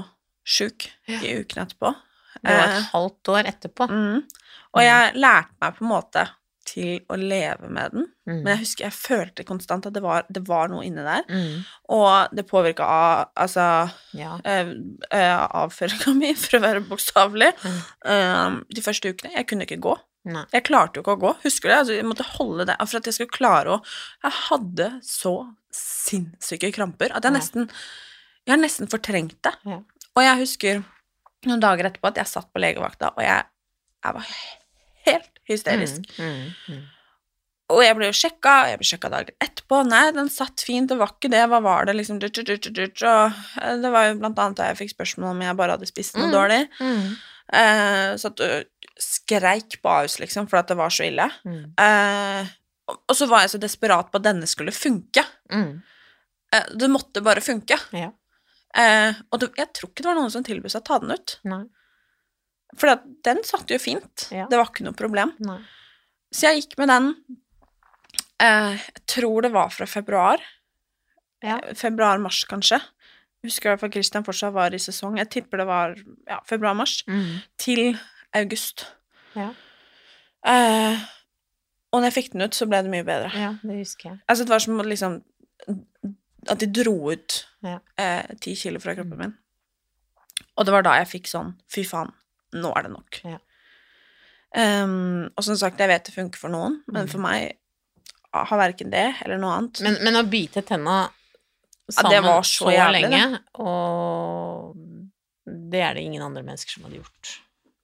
[0.47, 1.91] sjuk i ukene etterpå.
[2.43, 3.89] Det var Eh, et halvt år etterpå.
[3.91, 4.23] Mm.
[4.75, 6.29] Og jeg lærte meg på en måte
[6.69, 8.43] til å leve med den, Mm.
[8.45, 11.23] men jeg husker jeg følte konstant at det var, det var noe inni der.
[11.31, 11.65] Mm.
[11.89, 14.39] Og det påvirka av altså Ja.
[14.45, 14.75] eh,
[15.11, 17.81] eh, avføringa mi, for å være bokstavelig, Mm.
[18.05, 19.33] eh, de første ukene.
[19.35, 19.97] Jeg kunne ikke gå.
[20.27, 20.45] Nei.
[20.53, 21.37] Jeg klarte jo ikke å gå.
[21.43, 21.79] Husker du det?
[21.79, 23.83] Altså, jeg måtte holde det for at jeg skulle klare å
[24.23, 27.69] Jeg hadde så sinnssyke kramper at jeg nesten
[28.47, 29.55] Jeg har nesten fortrengt det.
[29.65, 29.79] Ja.
[30.17, 30.85] Og jeg husker
[31.47, 33.45] noen dager etterpå at jeg satt på legevakta, og jeg,
[34.05, 34.31] jeg var
[35.07, 36.09] helt hysterisk.
[36.19, 36.49] Mm.
[36.69, 36.87] Mm.
[37.69, 39.83] Og jeg ble jo sjekka, jeg ble sjekka dagen etterpå.
[39.87, 41.43] Nei, den satt fint, det var ikke det.
[41.53, 42.19] Hva var det, liksom?
[42.23, 43.33] Dut, dut, dut, og
[43.83, 46.31] det var jo blant annet da jeg fikk spørsmål om jeg bare hadde spist noe
[46.31, 46.33] Mm.
[46.33, 46.61] dårlig.
[46.81, 47.17] Mm.
[47.59, 51.29] Eh, satt og skreik på Ahus, liksom, for at det var så ille.
[51.45, 51.61] Mm.
[51.79, 52.49] Eh,
[52.89, 55.23] og og så var jeg så desperat på at denne skulle funke.
[55.53, 55.83] Mm.
[56.57, 57.77] Eh, det måtte bare funke.
[57.93, 58.11] Ja.
[58.79, 61.15] Eh, og det, jeg tror ikke det var noen som tilbød seg å ta den
[61.17, 61.37] ut.
[61.49, 61.65] Nei.
[62.79, 62.93] For
[63.27, 64.29] den satt jo fint.
[64.35, 64.47] Ja.
[64.51, 65.33] Det var ikke noe problem.
[65.45, 65.61] Nei.
[66.35, 67.07] Så jeg gikk med den
[68.45, 70.43] eh, Jeg tror det var fra februar.
[71.45, 71.57] Ja.
[71.63, 72.81] Eh, Februar-mars, kanskje.
[73.39, 75.17] Jeg husker i hvert fall Christian fortsatt var i sesong.
[75.21, 75.95] Jeg tipper det var
[76.29, 77.01] ja, februar-mars.
[77.09, 77.39] Mm.
[77.63, 77.85] Til
[78.37, 78.85] august.
[79.39, 79.53] Ja.
[80.47, 81.07] Eh,
[81.89, 83.31] og når jeg fikk den ut, så ble det mye bedre.
[83.33, 84.19] ja, det husker jeg.
[84.29, 85.21] Altså, det var som liksom
[86.47, 87.79] At de dro ut Ja.
[87.99, 89.35] eh, ti kilo fra kroppen min.
[90.57, 92.13] Og det var da jeg fikk sånn Fy faen,
[92.55, 93.21] nå er det nok.
[93.25, 93.39] Ja.
[94.57, 97.11] Um, og som sagt, jeg vet det funker for noen, men Mm.
[97.11, 97.59] for meg
[98.33, 99.81] har verken det eller noe annet.
[99.83, 101.11] Men, men å bite tenna
[101.91, 104.75] sammen ja, så så, jævlig, lenge, og
[105.47, 107.35] det er det ingen andre mennesker som hadde gjort.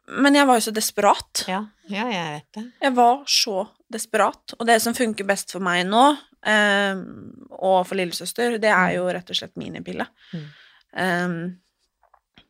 [0.09, 1.45] Men jeg var jo så desperat.
[1.49, 2.65] Ja, ja jeg vet det.
[2.83, 4.53] Jeg var så desperat.
[4.59, 6.03] Og det som funker best for meg nå,
[6.51, 7.03] ehm,
[7.51, 10.07] og for lillesøster, det er jo rett og slett minipille.
[10.33, 10.47] Mm.
[10.95, 11.37] Um,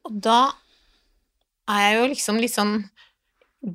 [0.05, 0.39] Og da
[1.73, 2.75] er jeg jo liksom litt sånn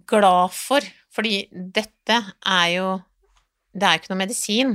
[0.10, 2.90] glad for, fordi dette er jo
[3.74, 4.72] Det er jo ikke noe medisin.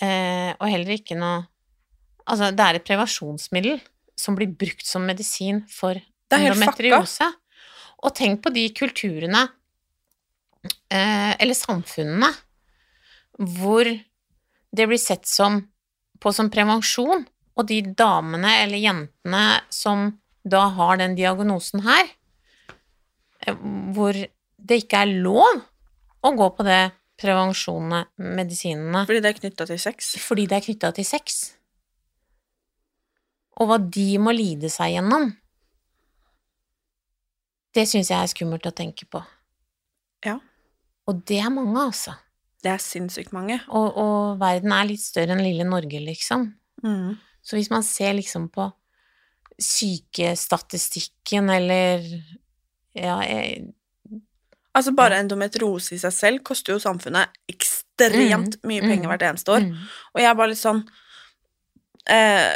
[0.00, 1.46] Eh, og heller ikke noe
[2.26, 3.78] Altså, det er et prevensjonsmiddel
[4.18, 5.94] som blir brukt som medisin for
[6.32, 7.28] endometriose.
[8.02, 9.44] Og tenk på de kulturene,
[10.90, 12.32] eh, eller samfunnene,
[13.38, 13.86] hvor
[14.76, 15.62] det blir sett som
[16.20, 20.10] på som prevensjon, og de damene eller jentene som
[20.46, 22.08] da har den diagnosen her,
[23.46, 23.56] eh,
[23.96, 24.16] hvor
[24.56, 25.62] det ikke er lov
[26.26, 26.82] å gå på det
[27.20, 30.16] prevensjonene, medisinene, fordi det er knytta til sex.
[30.20, 31.56] fordi det er knytta til sex.
[33.56, 35.30] Og hva de må lide seg gjennom.
[37.72, 39.22] Det syns jeg er skummelt å tenke på.
[40.24, 40.38] Ja.
[41.08, 42.16] Og det er mange, altså.
[42.64, 43.60] Det er sinnssykt mange.
[43.68, 46.48] Og, og verden er litt større enn lille Norge, liksom.
[46.84, 47.16] Mm.
[47.46, 48.70] Så hvis man ser liksom på
[49.62, 52.04] sykestatistikken eller
[52.96, 53.72] Ja, jeg,
[54.76, 59.52] Altså bare endometriose i seg selv koster jo samfunnet ekstremt mye mm, penger hvert eneste
[59.54, 59.64] år.
[59.64, 59.86] mm.
[60.12, 60.82] Og jeg er bare litt sånn
[62.12, 62.52] eh,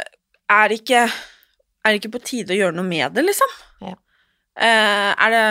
[0.53, 3.51] Er det ikke Er det ikke på tide å gjøre noe med det, liksom?
[3.81, 3.95] Ja.
[4.61, 5.45] Eh, er det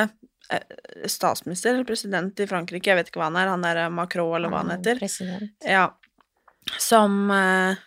[1.06, 4.50] statsminister eller president i Frankrike, jeg vet ikke hva han er, han der Macron, eller
[4.52, 5.52] hva han heter, President.
[5.66, 5.84] ja,
[6.78, 7.78] som eh,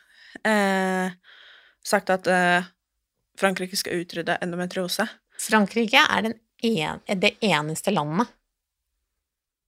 [0.49, 1.11] eh,
[1.83, 2.69] sagt at eh,
[3.39, 5.05] Frankrike skal utrydde endometriose.
[5.43, 8.29] Frankrike er den en, det eneste landet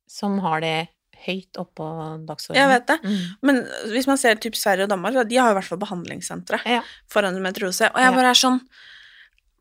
[0.07, 0.87] som har det
[1.25, 1.85] høyt oppå
[2.27, 2.61] dagsordenen.
[2.61, 2.97] Jeg vet det.
[3.03, 3.21] Mm.
[3.47, 6.81] Men hvis man ser typ Sverige og Danmark, de har i hvert fall behandlingssentre Ja.
[7.11, 7.89] for endometriose.
[7.91, 8.59] Og jeg bare er sånn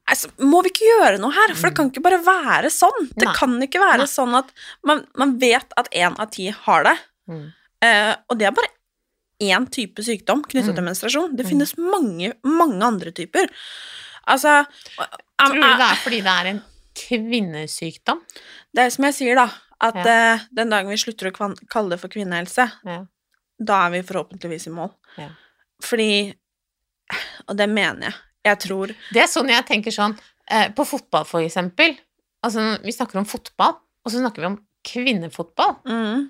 [0.08, 1.54] altså, Må vi ikke gjøre noe her?
[1.54, 3.08] For det kan ikke bare være sånn.
[3.14, 3.30] Det Mm.
[3.30, 3.34] Nei.
[3.38, 4.06] kan ikke være Nei.
[4.06, 4.52] sånn at
[4.84, 7.52] man, man vet at én av ti har det, Mm.
[7.84, 8.68] Uh, og det er bare
[9.40, 10.76] én type sykdom knyttet Mm.
[10.76, 11.36] til menstruasjon.
[11.36, 11.50] Det Mm.
[11.50, 13.48] finnes mange, mange andre typer.
[14.28, 14.66] Altså
[15.38, 16.62] Tror du det er fordi det er en
[16.94, 18.20] kvinnesykdom?
[18.74, 20.34] Det er som jeg sier, da, at Ja.
[20.34, 23.04] uh, den dagen vi slutter å kalle det for kvinnehelse, Ja.
[23.62, 24.92] da er vi forhåpentligvis i mål.
[25.18, 25.28] Ja.
[25.82, 26.34] Fordi
[27.48, 28.14] Og det mener jeg.
[28.44, 30.14] Jeg tror Det er sånn jeg tenker sånn
[30.50, 31.96] eh, På fotball, for eksempel.
[32.44, 35.78] Altså, vi snakker om fotball, og så snakker vi om kvinnefotball.
[35.88, 36.24] mm,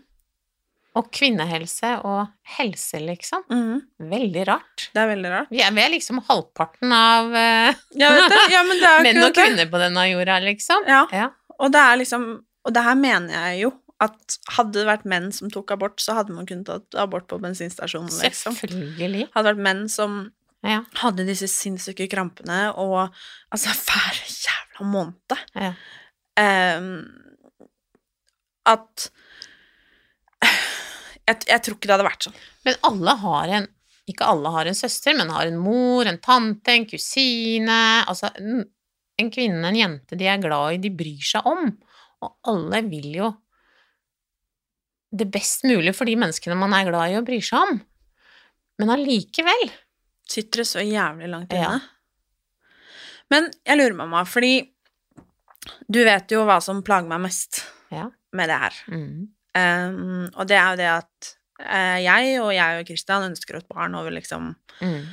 [0.95, 3.43] Og kvinnehelse og helse, liksom.
[3.51, 3.81] mm,
[4.13, 4.85] Veldig rart.
[4.95, 5.49] Det er veldig rart.
[5.51, 7.81] Vi er, vi er liksom halvparten av eh.
[7.99, 8.13] Ja,
[8.63, 10.87] men det er menn og kvinner på denne jorda, liksom.
[10.87, 11.01] Ja.
[11.11, 11.33] Ja.
[11.59, 12.29] Og det er liksom
[12.65, 13.73] Og det her mener jeg jo
[14.05, 17.39] at hadde det vært menn som tok abort, så hadde man kunnet tatt abort på
[17.41, 18.53] bensinstasjonen, liksom.
[18.59, 19.29] Selvfølgelig.
[19.33, 20.17] Hadde det vært menn som
[20.65, 20.81] Ja.
[21.03, 22.99] hadde disse sinnssyke krampene og
[23.53, 25.75] altså hver jævla måned Ja.
[26.35, 27.05] Um,
[28.67, 29.11] At
[31.29, 32.41] jeg, jeg tror ikke det hadde vært sånn.
[32.67, 33.69] Men alle har en
[34.11, 39.31] Ikke alle har en søster, men har en mor, en tante, en kusine Altså, en,
[39.33, 41.71] kvinne, en jente de er glad i, de bryr seg om.
[42.25, 43.31] Og alle vil jo
[45.15, 47.81] det best mulig for de menneskene man er glad i og bryr seg om.
[48.83, 49.69] Men allikevel
[50.31, 51.79] Sitter det så jævlig langt Ja.
[53.33, 54.71] Men jeg lurer, mamma, fordi
[55.89, 58.11] du vet jo hva som plager meg mest Ja.
[58.33, 58.75] med det her.
[58.89, 59.29] mm.
[59.55, 61.29] Um, og det er jo det at
[61.63, 65.05] uh, jeg og jeg og Christian ønsker oss barn over liksom Mm.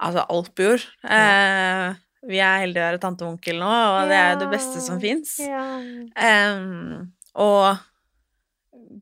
[0.00, 0.86] Altså alt på jord.
[1.04, 1.92] Uh,
[2.26, 4.80] vi er heldige å være tante og onkel nå, og det er jo det beste
[4.80, 5.34] som fins.
[5.38, 6.56] Ja.
[7.34, 7.76] og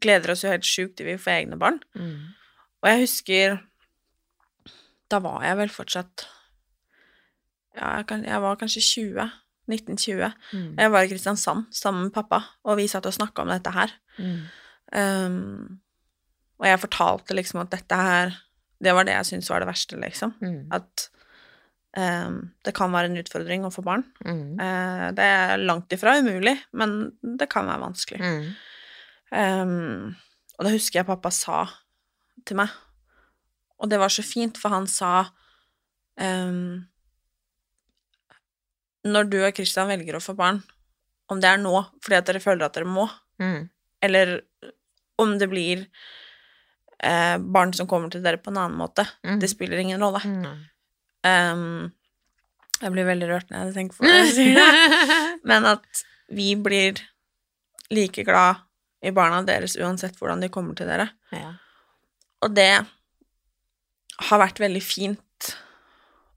[0.02, 1.78] gleder oss jo helt sjukt til vi får egne barn.
[1.94, 2.34] Mm.
[2.82, 3.60] Og jeg husker
[5.10, 6.26] Da var jeg vel fortsatt
[7.76, 9.30] Ja, jeg, kan, jeg var kanskje 20.
[9.70, 10.32] 1920.
[10.52, 10.72] Mm.
[10.78, 13.92] Jeg var i Kristiansand sammen med pappa, og vi satt og snakka om dette her.
[14.18, 14.40] Mm.
[14.90, 15.80] Um,
[16.60, 18.32] og jeg fortalte liksom at dette her
[18.80, 20.32] Det var det jeg syntes var det verste, liksom.
[20.40, 20.72] Mm.
[20.72, 21.04] At
[21.96, 24.06] um, det kan være en utfordring å få barn.
[24.24, 28.20] Eh, det er langt ifra umulig, men det kan være vanskelig.
[28.24, 28.46] Mm.
[29.30, 30.14] Um,
[30.56, 31.66] og da husker jeg pappa sa
[32.48, 32.72] til meg,
[33.80, 35.24] og det var så fint, for han sa
[36.20, 36.86] um,
[39.08, 40.58] Når du og Christian velger å få barn,
[41.32, 43.08] om det er nå fordi at dere føler at dere må,
[43.40, 43.70] Mm.
[44.02, 44.40] eller
[45.18, 45.86] om det blir
[47.02, 49.38] eh, barn som kommer til dere på en annen måte, Mm.
[49.40, 50.20] det spiller ingen rolle.
[50.20, 50.66] Mm.
[51.24, 51.92] Um,
[52.82, 55.38] jeg blir veldig rørt når jeg tenker på det jeg sier det.
[55.48, 57.00] Men at vi blir
[57.90, 58.56] like glad
[59.02, 61.08] i barna deres uansett hvordan de kommer til dere.
[61.32, 61.54] Ja.
[62.42, 62.86] Og det
[64.28, 65.50] har vært veldig fint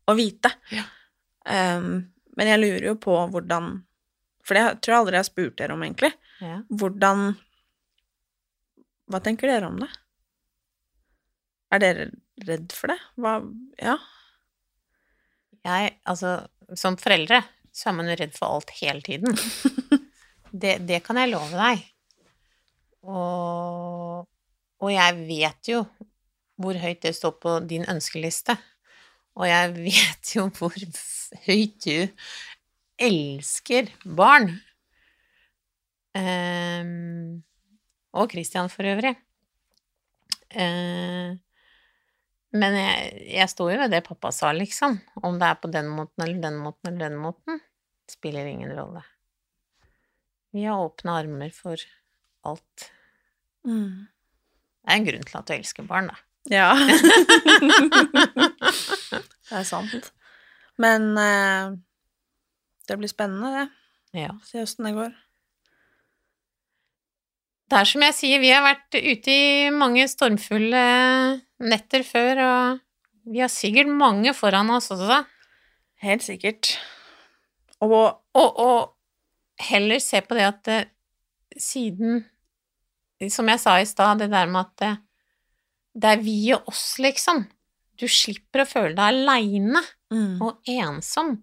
[0.10, 0.52] å vite.
[0.74, 0.86] Ja.
[1.48, 2.06] Um,
[2.38, 3.82] men jeg lurer jo på hvordan
[4.48, 6.14] For det tror jeg aldri jeg har spurt dere om, egentlig.
[6.44, 6.62] Ja.
[6.72, 7.34] Hvordan
[9.12, 9.90] Hva tenker dere om det?
[11.74, 12.08] Er dere
[12.48, 13.00] redd for det?
[13.20, 13.38] Hva
[13.82, 13.98] Ja.
[15.64, 16.42] Jeg, altså,
[16.76, 17.40] som foreldre
[17.74, 19.38] så er man jo redd for alt hele tiden.
[20.54, 21.80] Det, det kan jeg love deg.
[23.10, 24.28] Og,
[24.78, 25.80] og jeg vet jo
[26.64, 28.56] hvor høyt det står på din ønskeliste.
[29.38, 30.76] Og jeg vet jo hvor
[31.48, 31.98] høyt du
[33.02, 34.52] elsker barn.
[36.14, 37.42] Um,
[38.14, 39.16] og Christian for øvrig.
[40.54, 41.34] Uh,
[42.54, 45.00] men jeg, jeg står jo ved det pappa sa, liksom.
[45.26, 47.62] Om det er på den måten eller den måten eller den måten,
[48.10, 49.02] spiller ingen rolle.
[50.54, 51.82] Vi har åpne armer for
[52.46, 52.92] alt.
[53.66, 54.06] Mm.
[54.84, 56.20] Det er en grunn til at du elsker barn, da.
[56.52, 56.74] Ja.
[59.48, 60.12] det er sant.
[60.82, 61.76] Men eh,
[62.90, 63.68] det blir spennende, det.
[64.26, 64.34] Ja.
[64.46, 65.14] Se åssen det går.
[67.72, 70.82] Det er som jeg sier, vi har vært ute i mange stormfulle
[71.64, 75.24] netter før, og vi har sikkert mange foran oss også.
[76.04, 76.76] Helt sikkert.
[77.84, 78.96] Og Og, og
[79.60, 80.86] heller se på det at eh,
[81.58, 82.24] siden
[83.30, 84.98] Som jeg sa i stad, det der med at
[85.94, 87.46] det, er vi og oss, liksom.
[88.00, 89.82] Du slipper å føle deg aleine
[90.14, 90.42] mm.
[90.42, 91.38] og ensom.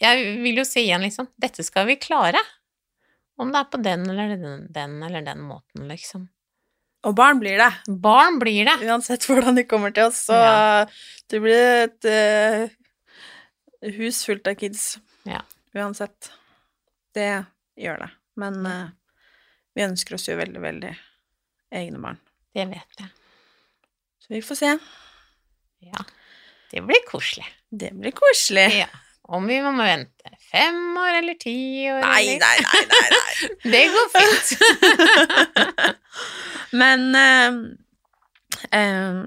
[0.00, 2.40] Jeg vil jo si igjen, liksom, dette skal vi klare.
[3.40, 6.28] Om det er på den eller den, den eller den måten, liksom.
[7.06, 7.70] Og barn blir det.
[8.02, 8.76] Barn blir det.
[8.88, 10.86] Uansett hvordan de kommer til oss, så Ja.
[11.30, 14.98] det blir et uh, hus fullt av kids.
[15.28, 15.44] Ja.
[15.76, 16.32] Uansett.
[17.14, 17.44] Det
[17.78, 18.10] gjør det.
[18.36, 18.88] Men uh,
[19.76, 20.94] vi ønsker oss jo veldig, veldig
[21.76, 22.18] egne barn.
[22.56, 23.10] Det vet jeg.
[24.24, 24.70] Så vi får se.
[25.84, 26.04] Ja.
[26.70, 27.46] Det blir koselig.
[27.70, 28.70] Det blir koselig.
[28.80, 28.88] Ja.
[29.28, 31.56] Om vi må vente fem år eller ti
[31.90, 33.48] år Nei, eller nei, nei, nei, nei.
[33.74, 34.48] Det går fint.
[36.80, 37.58] Men eh,
[38.78, 39.20] eh,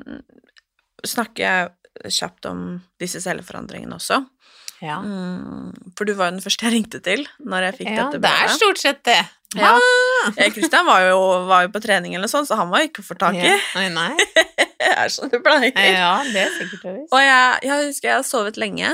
[1.03, 2.63] snakker jeg kjapt om
[3.01, 4.21] disse celleforandringene også.
[4.79, 5.01] Ja.
[5.03, 8.23] Mm, for du var jo den første jeg ringte til når jeg fikk ja, dette
[8.23, 9.19] det er stort sett det.
[9.57, 9.71] Ja.
[10.37, 13.01] Eh, Kristian var, jo, var jo på trening eller sånn, så han var jo ikke
[13.01, 13.47] å få tak i.
[13.47, 13.55] Ja.
[14.79, 15.71] Det er som du pleier.
[15.73, 17.07] Ja, det er sikkert.
[17.09, 18.91] Og jeg, jeg husker jeg hadde sovet lenge,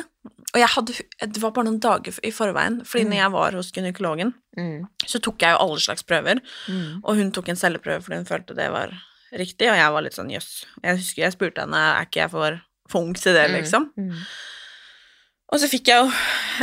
[0.56, 0.96] og jeg hadde,
[1.34, 4.86] det var bare noen dager i forveien, fordi når jeg var hos gynekologen, Mm.
[5.04, 6.39] så tok jeg jo alle slags prøver,
[6.72, 7.02] Mm.
[7.04, 8.94] og hun tok en celleprøve fordi hun følte det var
[9.36, 10.63] riktig, og jeg var litt sånn jøss.
[10.82, 13.89] Jeg husker jeg spurte henne er ikke jeg for, for ung til det, liksom.
[14.00, 14.13] Mm.
[15.56, 16.10] Og så fikk jeg jo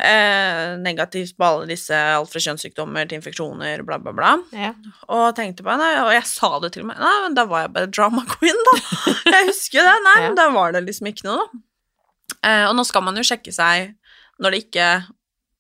[0.04, 4.32] eh, negativt på alle disse, alt fra kjønnssykdommer til infeksjoner, bla, bla, bla.
[4.52, 4.74] Ja.
[5.08, 6.98] Og tenkte på nei, og jeg sa det til meg.
[7.00, 8.74] Nei, men da var jeg bare drama queen, da.
[9.32, 9.94] Jeg husker jo det.
[10.04, 10.26] Nei, Ja.
[10.28, 11.62] men da var det liksom ikke noe, da.
[12.44, 13.94] Eh, og nå skal man jo sjekke seg
[14.42, 14.86] når det ikke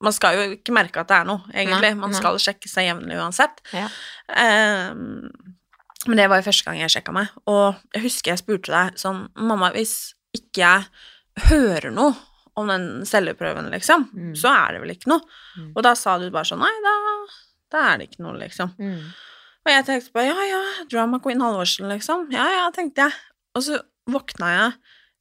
[0.02, 1.92] Man skal jo ikke merke at det er noe, egentlig.
[1.94, 2.18] Nei, man nei.
[2.18, 3.60] skal sjekke seg jevnlig uansett.
[3.70, 3.86] Ja.
[4.34, 8.72] Eh, men det var jo første gang jeg sjekka meg, og jeg husker jeg spurte
[8.74, 9.92] deg sånn Mamma, hvis
[10.34, 12.16] ikke jeg hører noe
[12.56, 14.32] om den celleprøven, liksom, Mm.
[14.36, 15.20] så er det vel ikke noe.
[15.56, 15.72] Mm.
[15.76, 16.92] Og da sa du bare sånn Nei, da,
[17.72, 18.74] da er det ikke noe, liksom.
[18.78, 18.98] Mm.
[19.64, 22.26] Og jeg tenkte bare ja, ja, drama queen Halvorsen, liksom.
[22.34, 23.12] Ja, ja, tenkte jeg.
[23.56, 24.72] Og så våkna jeg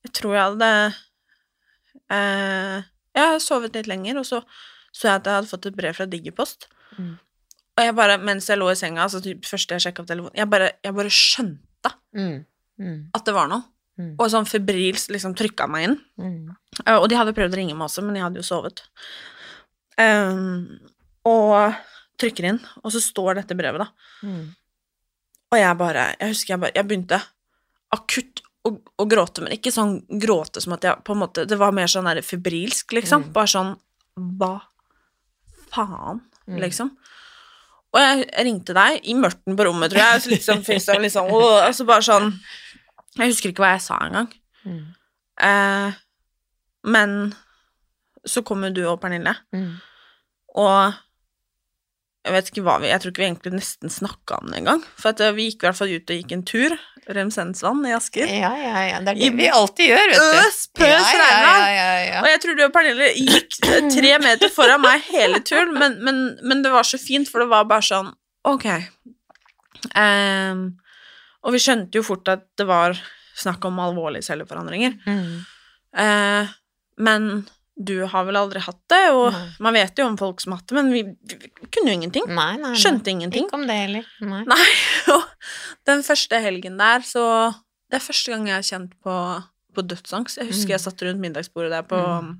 [0.04, 0.70] Jeg tror jeg hadde
[2.12, 2.78] eh,
[3.16, 4.44] Jeg hadde sovet litt lenger, og så
[4.92, 6.66] så jeg at jeg hadde fått et brev fra Digipost.
[7.00, 7.14] Mm.
[7.78, 10.36] Og jeg bare, mens jeg lå i senga, altså typ første jeg sjekka opp telefonen,
[10.36, 12.42] jeg bare, jeg bare skjønte Mm.
[12.78, 12.98] Mm.
[13.16, 13.64] at det var noe.
[14.02, 14.12] Mm.
[14.18, 15.98] Og sånn febrilsk liksom trykka meg inn.
[16.18, 16.56] Mm.
[16.88, 18.82] Uh, Og de hadde prøvd å ringe meg også, men jeg hadde jo sovet.
[20.00, 20.80] Um,
[21.28, 21.76] og
[22.22, 24.28] trykker inn, og så står dette brevet, da.
[24.28, 24.48] Mm.
[25.52, 27.18] Og jeg bare Jeg husker jeg bare Jeg begynte
[27.92, 31.58] akutt å, å gråte, men ikke sånn gråte som at jeg på en måte Det
[31.60, 33.28] var mer sånn der febrilsk, liksom.
[33.28, 33.34] Mm.
[33.36, 33.74] Bare sånn
[34.40, 34.54] Hva
[35.72, 36.58] faen, Mm.
[36.64, 36.90] liksom?
[37.94, 40.22] Og jeg ringte deg i mørten på rommet, tror jeg.
[40.24, 42.32] Så liksom, sånn, liksom, og, altså bare sånn
[43.20, 44.30] Jeg husker ikke hva jeg sa engang.
[44.66, 44.84] Mm.
[45.42, 45.94] Eh,
[46.92, 47.16] men
[48.28, 49.74] så kom jo du og Pernille, Mm.
[50.56, 50.94] og
[52.26, 54.84] jeg vet ikke hva vi Jeg tror ikke vi egentlig nesten snakka om det engang.
[55.02, 56.78] For eh, vi gikk i hvert fall ut og gikk en tur.
[57.12, 58.30] Remsensvann i Asker.
[58.30, 59.00] Ja, ja, ja.
[59.02, 60.38] Det er I det vi alltid gjør, vet du.
[60.46, 61.32] Øs, pøs, ja,
[61.74, 62.20] ja, ja.
[62.22, 65.98] Og jeg tror du og Pernille gikk eh, tre meter foran meg hele turen, men,
[66.06, 68.14] men, men det var så fint, for det var bare sånn
[68.46, 68.68] Ok.
[69.98, 70.62] Ehm,
[71.44, 72.98] og vi skjønte jo fort at det var
[73.42, 74.98] snakk om alvorlige celleforandringer.
[75.08, 75.46] Mm.
[75.98, 76.48] Eh,
[77.02, 77.48] men
[77.82, 79.46] du har vel aldri hatt det, og Nei.
[79.66, 82.28] man vet jo om folk som har hatt det, men vi, vi kunne jo ingenting.
[82.30, 82.74] Nei, nei.
[82.78, 83.48] Skjønte ingenting.
[83.48, 84.06] Ikke om det heller.
[84.22, 84.66] Nei.
[85.16, 85.24] Og
[85.90, 87.24] den første helgen der, så
[87.92, 89.14] Det er første gang jeg har kjent på,
[89.76, 90.38] på dødsangst.
[90.40, 90.76] Jeg husker Mm.
[90.78, 92.38] jeg satt rundt middagsbordet der på, Mm.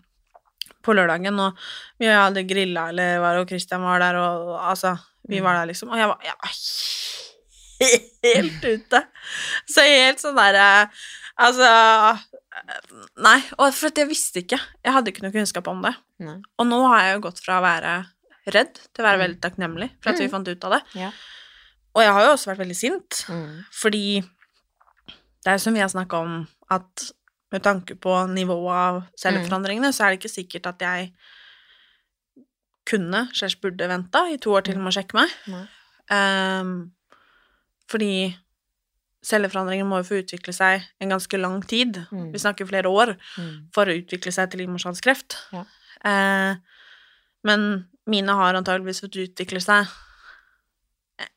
[0.84, 1.58] på lørdagen, og
[2.00, 4.98] vi hadde grilla, eller var og Christian var der, og altså
[5.28, 5.44] Vi Mm.
[5.44, 6.52] var der, liksom, og jeg var, jeg var
[7.82, 9.02] helt ute.
[9.70, 10.90] Så helt sånn derre
[11.42, 11.68] Altså
[13.24, 14.60] Nei, og for jeg visste ikke.
[14.84, 15.94] Jeg hadde ikke noe kunnskap om det.
[16.22, 16.36] Nei.
[16.60, 17.94] Og nå har jeg jo gått fra å være
[18.52, 20.32] redd til å være veldig takknemlig for at vi Mm.
[20.34, 20.82] fant ut av det.
[21.00, 21.12] Ja.
[21.96, 23.66] Og jeg har jo også vært veldig sint, Mm.
[23.72, 27.12] fordi det er jo som vi har snakka om, at
[27.52, 31.14] med tanke på nivået av celleforandringene, så er det ikke sikkert at jeg
[32.86, 35.30] kunne, slags burde venta i to år til med å sjekke meg.
[35.48, 35.68] Nei.
[37.92, 38.12] Fordi
[39.28, 42.00] celleforandringer må jo få utvikle seg en ganske lang tid.
[42.10, 42.32] Mm.
[42.34, 43.68] Vi snakker flere år Mm.
[43.76, 45.36] for å utvikle seg til livmorhalskreft.
[45.54, 45.66] Ja.
[46.06, 46.56] Eh,
[47.44, 47.68] men
[48.08, 49.86] mine har antageligvis fått utvikle seg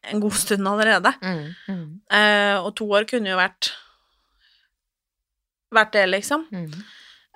[0.09, 1.13] en god stund allerede.
[1.21, 1.55] Mm.
[1.69, 2.01] Mm.
[2.11, 3.73] Eh, og to år kunne jo vært
[5.75, 6.47] vært det, liksom.
[6.55, 6.71] Mm.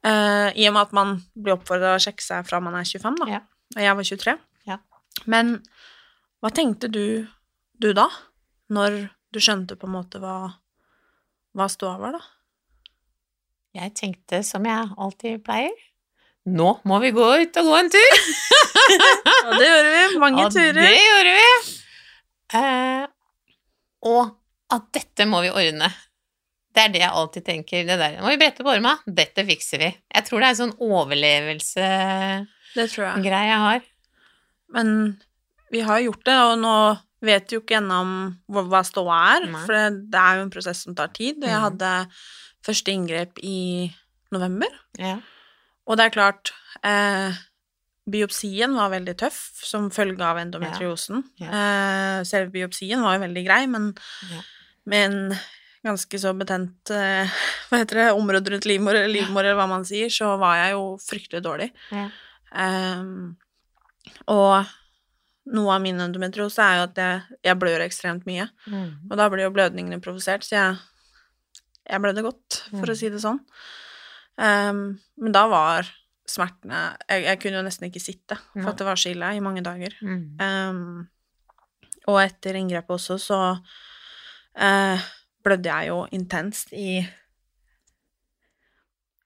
[0.05, 3.17] Eh, I og med at man blir oppfordra å sjekke seg fra man er 25,
[3.19, 3.27] da.
[3.33, 3.41] Ja.
[3.77, 4.37] Og jeg var 23.
[4.69, 4.79] Ja.
[5.27, 5.57] Men
[6.41, 7.27] hva tenkte du,
[7.83, 8.07] du da?
[8.75, 8.99] Når
[9.33, 10.35] du skjønte på en måte hva,
[11.57, 12.23] hva ståa var, da?
[13.79, 15.75] Jeg tenkte som jeg alltid pleier.
[16.49, 18.13] Nå må vi gå ut og gå en tur!
[19.47, 20.03] Og det gjorde vi.
[20.23, 20.79] Mange Og turer.
[20.79, 21.49] det gjorde vi!
[22.59, 23.05] Eh,
[24.09, 24.31] og
[24.73, 25.91] at dette må vi ordne.
[26.73, 27.85] Det er det jeg alltid tenker.
[27.89, 28.95] Det der må vi brette på orma.
[29.05, 29.89] Dette fikser vi.
[30.15, 32.47] Jeg tror det er en sånn overlevelsegreie
[32.79, 33.49] jeg.
[33.51, 33.85] jeg har.
[34.77, 34.93] Men
[35.75, 36.75] vi har gjort det, og nå
[37.21, 38.13] vet jo ikke ennå om
[38.49, 39.65] hva, hva ståa er, Nei.
[39.67, 41.43] for det, det er jo en prosess som tar tid.
[41.43, 41.65] Jeg Mhm.
[41.67, 42.09] hadde
[42.65, 43.91] første inngrep i
[44.33, 45.19] november, Ja.
[45.87, 46.53] og det er klart
[46.85, 47.33] eh,
[48.09, 51.25] Biopsien var veldig tøff som følge av endometriosen.
[51.39, 51.49] Ja.
[51.49, 53.95] Eh, selve biopsien var jo veldig grei, men
[54.31, 54.41] Ja.
[54.87, 55.39] med en
[55.85, 57.29] ganske så betent eh,
[57.69, 60.73] hva heter det, område rundt livmor, eller livmor, eller hva man sier, så var jeg
[60.73, 61.71] jo fryktelig dårlig.
[61.93, 62.09] Ja.
[62.55, 63.37] Ehm,
[64.27, 64.65] og
[65.55, 68.49] noe av min endometriose er jo at jeg, jeg blør ekstremt mye.
[68.69, 68.89] Mm.
[69.11, 70.79] Og da blir jo blødningene provosert, så jeg,
[71.89, 72.99] jeg blødde godt, for å Mm.
[73.01, 73.39] si det sånn.
[74.39, 74.83] Um,
[75.19, 75.89] men da var
[76.29, 79.41] smertene jeg, jeg kunne jo nesten ikke sitte, for at det var så ille i
[79.43, 79.95] mange dager.
[80.05, 80.21] Mm.
[80.39, 81.09] Um,
[82.09, 85.07] og etter inngrepet også, så uh,
[85.45, 86.99] blødde jeg jo intenst i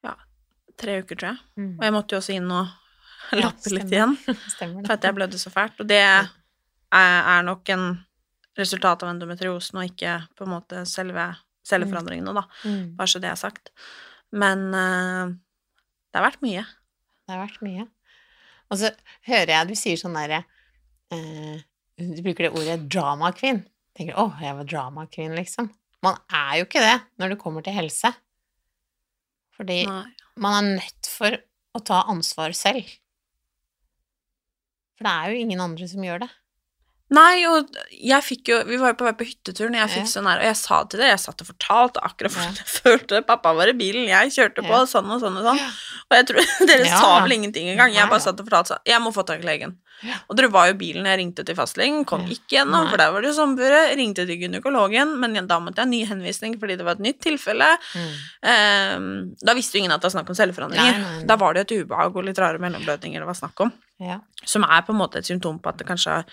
[0.05, 0.15] ja,
[0.79, 1.43] tre uker, tror jeg.
[1.59, 1.73] Mm.
[1.79, 2.73] Og jeg måtte jo også inn og
[3.33, 4.17] Ja, litt igjen.
[4.55, 5.79] Stemmer For at jeg blødde så fælt.
[5.81, 6.29] Og det er,
[6.93, 7.87] er nok en
[8.59, 11.31] resultat av endometriosen, og ikke på en måte selve
[11.67, 12.45] celleforandringene, da.
[12.67, 12.95] Mm.
[12.99, 13.73] Bare så det er sagt.
[14.35, 15.33] Men uh,
[16.11, 16.65] det har vært mye.
[17.23, 17.87] Det har vært mye.
[18.73, 18.93] Og så
[19.29, 20.43] hører jeg du sier sånn derre
[21.13, 21.61] uh,
[22.01, 23.63] Du bruker det ordet drama queen.
[23.97, 25.69] Tenker 'Å, jeg var drama queen', liksom.
[26.03, 28.11] Man er jo ikke det når det kommer til helse.
[29.53, 30.07] Fordi Nei.
[30.41, 31.37] man er nødt for
[31.77, 32.89] å ta ansvar selv.
[35.03, 36.31] For det er jo ingen andre som gjør det.
[37.13, 40.07] Nei, og jeg fikk jo Vi var jo på vei på hytteturen, og jeg fikk
[40.07, 40.13] Ja.
[40.15, 42.63] sånn her, og jeg sa til dere, jeg satt og fortalte akkurat hvordan Ja.
[42.63, 43.21] jeg følte.
[43.27, 44.87] Pappa var i bilen, jeg kjørte på Ja.
[44.89, 45.61] sånn og sånn og sånn.
[46.09, 46.41] Og jeg tror
[46.71, 47.93] Dere sa vel ingenting engang.
[47.93, 49.77] Jeg bare satt og fortalte sånn Jeg må få tak i legen.
[50.29, 53.13] Og dere var jo i bilen, jeg ringte til fastlegen, kom ikke gjennom, for der
[53.15, 53.95] var det jo sommerføre.
[53.95, 57.21] Ringte til gynekologen, men da måtte jeg ha ny henvisning fordi det var et nytt
[57.23, 57.69] tilfelle.
[57.95, 58.09] Mm.
[58.43, 59.07] Um,
[59.39, 61.23] da visste jo ingen at det var snakk om celleforandringer.
[61.29, 63.71] Da var det jo et ubehag og litt rare mellomblødninger det var snakk om.
[64.03, 64.19] Ja.
[64.45, 66.25] Som er på en måte et symptom på at det kanskje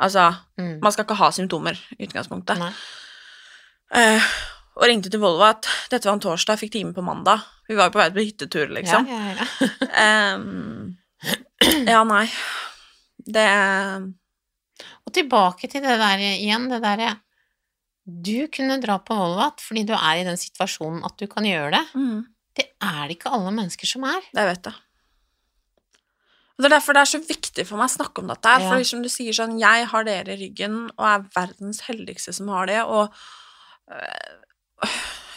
[0.00, 0.78] Altså, Mm.
[0.82, 2.58] man skal ikke ha symptomer i utgangspunktet.
[3.92, 4.22] Eh,
[4.76, 7.42] og ringte til Volvo at dette var en torsdag, fikk time på mandag.
[7.68, 9.06] Vi var jo på vei på hyttetur, liksom.
[9.10, 9.46] Ja, ja,
[9.90, 10.34] ja.
[10.36, 10.96] um,
[11.92, 12.24] ja, nei.
[13.30, 13.46] Det
[15.06, 17.16] Og tilbake til det der igjen, det derre
[18.06, 21.70] Du kunne dra på Volvat fordi du er i den situasjonen at du kan gjøre
[21.76, 21.82] det.
[21.94, 22.22] mm,
[22.56, 24.22] Det er det ikke alle mennesker som er.
[24.34, 24.74] Det vet jeg.
[26.60, 28.60] Og det er derfor det er så viktig for meg å snakke om dette her.
[28.60, 28.68] Ja.
[28.74, 32.50] For som du sier sånn, jeg har dere i ryggen og er verdens heldigste som
[32.52, 33.14] har det, og
[33.88, 34.90] øh,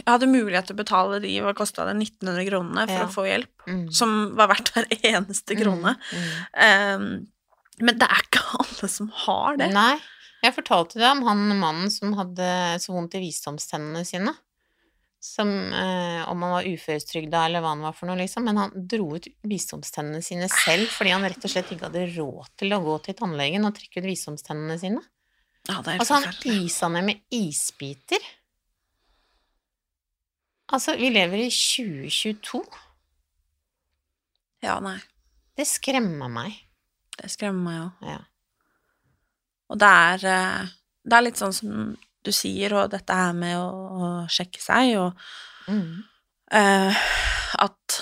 [0.03, 3.07] jeg hadde mulighet til å betale de, hva kosta det, 1900 kronene for Ja.
[3.07, 3.86] å få hjelp, Mm.
[3.95, 5.95] som var verdt hver eneste krone.
[6.11, 6.28] Mm.
[6.67, 7.28] Ehm,
[7.80, 9.71] men det er ikke alle som har det.
[9.74, 9.95] Nei.
[10.43, 12.49] Jeg fortalte deg om han mannen som hadde
[12.84, 14.34] så vondt i visdomstennene sine.
[15.24, 18.43] Som eh, om han var uføretrygda eller hva han var for noe, liksom.
[18.43, 22.49] Men han dro ut visdomstennene sine selv fordi han rett og slett ikke hadde råd
[22.59, 25.03] til å gå til tannlegen og trekke ut visdomstennene sine.
[25.69, 28.28] Ja, det er Altså, han isa ned med isbiter.
[30.74, 32.63] Altså, vi lever i 2022.
[34.63, 34.97] Ja, nei.
[35.55, 36.55] Det skremmer meg.
[37.15, 38.07] Det skremmer meg òg.
[38.11, 38.21] Ja.
[39.71, 40.74] Og det er, eh,
[41.07, 41.93] det er litt sånn som
[42.24, 45.13] du sier, og dette her med å, å sjekke seg, og
[45.69, 46.03] Mm.
[46.51, 47.03] eh,
[47.63, 47.99] at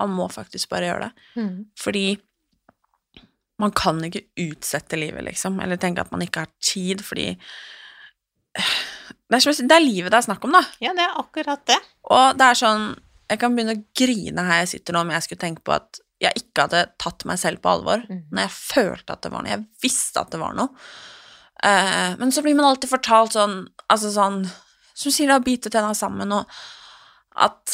[0.00, 1.26] man må faktisk bare gjøre det.
[1.40, 1.66] Mm.
[1.78, 2.06] Fordi
[3.62, 7.28] man kan ikke utsette livet, liksom, eller tenke at man ikke har tid, fordi
[8.56, 10.62] det er, det er livet det er snakk om, da.
[10.82, 11.78] Ja, det er akkurat det.
[12.10, 12.86] Og det er sånn
[13.28, 15.98] Jeg kan begynne å grine her jeg sitter nå om jeg skulle tenke på at
[16.22, 19.50] jeg ikke hadde tatt meg selv på alvor når jeg følte at det var noe.
[19.50, 20.68] Jeg visste at det var noe.
[21.64, 24.42] Eh, men så blir man alltid fortalt sånn, altså sånn
[24.96, 26.44] Som sier da, bite tenna sammen, og
[27.36, 27.72] at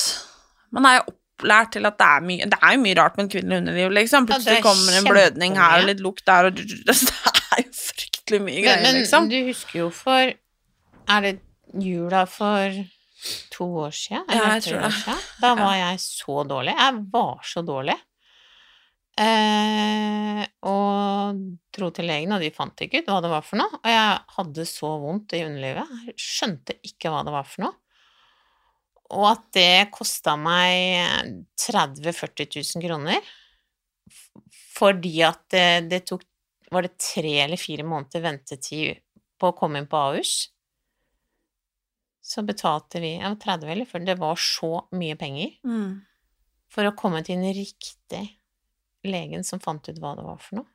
[0.75, 3.25] man er jo opplært til at det er mye Det er jo mye rart med
[3.25, 4.27] en kvinnelig underliv, liksom.
[4.27, 7.65] Ja, det Plutselig er kommer en blødning her og litt lukt der, og det er
[7.65, 9.31] jo fryktelig mye greier, men liksom.
[9.31, 11.35] du husker jo for Er det
[11.83, 12.79] jula for
[13.55, 14.25] to år siden?
[14.31, 15.19] Ja, jeg tror det.
[15.43, 16.75] Da var jeg så dårlig.
[16.79, 17.99] Jeg var så dårlig.
[19.21, 21.41] Eh, og
[21.75, 23.81] dro til legen, og de fant ikke ut hva det var for noe.
[23.83, 25.93] Og jeg hadde så vondt i underlivet.
[26.09, 27.77] Jeg skjønte ikke hva det var for noe.
[29.13, 32.49] Og at det kosta meg 30 000-40
[32.81, 33.33] 000 kroner.
[34.73, 36.25] Fordi at det, det tok
[36.73, 39.03] Var det tre eller fire måneder ventetid
[39.37, 40.47] på å komme inn på Ahus?
[42.25, 45.99] Så betalte vi ja, 30 eller 40, det var så mye penger Mm.
[46.73, 48.23] for å komme til en riktige
[49.05, 50.69] legen som fant ut hva det var for noe.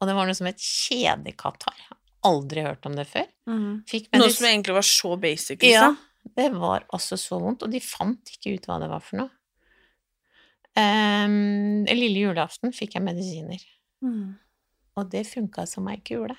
[0.00, 1.86] Og det var noe som het kjedekatarr.
[2.26, 3.26] Aldri hørt om det før.
[3.48, 3.84] Mm.
[3.88, 6.32] Fikk Noe som egentlig var så basic, Ja, liksom.
[6.36, 9.30] det var altså så vondt, og de fant ikke ut hva det var for noe.
[10.76, 13.62] Um, lille julaften fikk jeg medisiner,
[14.04, 14.34] Mm.
[14.96, 16.36] og det funka som ei kule.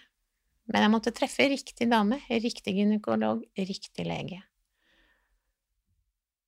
[0.68, 4.44] Men jeg måtte treffe riktig dame, riktig gynekolog, riktig lege.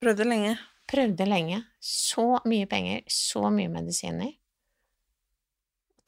[0.01, 0.57] Prøvde lenge.
[0.87, 1.63] Prøvde lenge.
[1.79, 4.33] Så mye penger, så mye medisiner.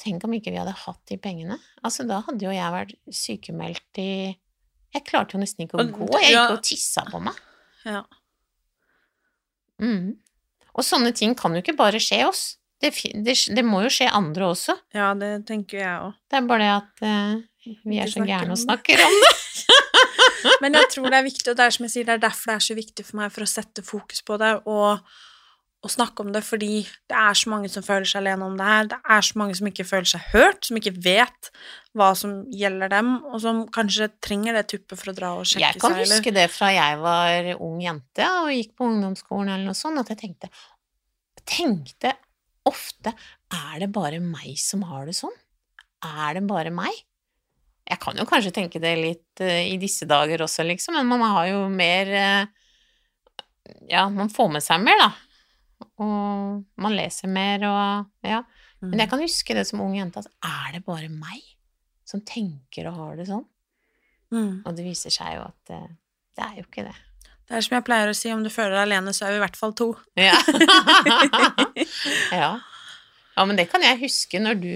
[0.01, 1.59] Tenk om ikke vi hadde hatt de pengene.
[1.85, 4.11] Altså, da hadde jo jeg vært sykemeldt i
[4.95, 6.07] Jeg klarte jo nesten ikke å gå.
[6.23, 7.37] Jeg gikk og tissa på meg.
[7.85, 8.01] Ja.
[9.81, 10.17] Mm.
[10.71, 12.43] Og sånne ting kan jo ikke bare skje oss.
[12.81, 12.91] Det,
[13.21, 14.73] det, det må jo skje andre også.
[14.97, 16.15] ja, det tenker jeg òg.
[16.31, 19.33] Det er bare det at uh, vi er så gærne og snakker om det.
[20.63, 22.49] Men jeg tror det er viktig, og det er som jeg sier, det er derfor
[22.49, 25.13] det er så viktig for meg for å sette fokus på det og,
[25.81, 28.65] og snakke om det, fordi det er så mange som føler seg alene om det
[28.67, 28.89] her.
[28.91, 31.49] Det er så mange som ikke føler seg hørt, som ikke vet
[31.97, 35.65] hva som gjelder dem, og som kanskje trenger det tuppet for å dra og sjekke
[35.65, 36.03] Jeg kan seg.
[36.05, 40.13] huske det fra jeg var ung jente og gikk på ungdomsskolen eller noe sånt, at
[40.13, 40.51] jeg tenkte
[41.51, 42.13] tenkte
[42.69, 43.13] ofte
[43.51, 45.33] er det bare meg som har det sånn?
[46.05, 46.93] Er det bare meg?
[47.89, 51.25] Jeg kan jo kanskje tenke det litt uh, i disse dager også, liksom, men man
[51.33, 52.45] har jo mer uh,
[53.89, 55.09] Ja, man får med seg mer, da.
[56.01, 58.43] Og man leser mer og Ja.
[58.81, 61.43] Men jeg kan huske det som ung jente, at er det bare meg
[62.07, 63.43] som tenker og har det sånn?
[64.33, 64.63] Mm.
[64.65, 65.91] Og det viser seg jo at eh,
[66.37, 66.95] det er jo ikke det.
[67.45, 69.41] Det er som jeg pleier å si, om du føler deg alene, så er vi
[69.41, 69.89] i hvert fall to.
[70.17, 70.37] Ja.
[72.41, 72.51] ja.
[73.35, 74.69] ja, men det kan jeg huske når du,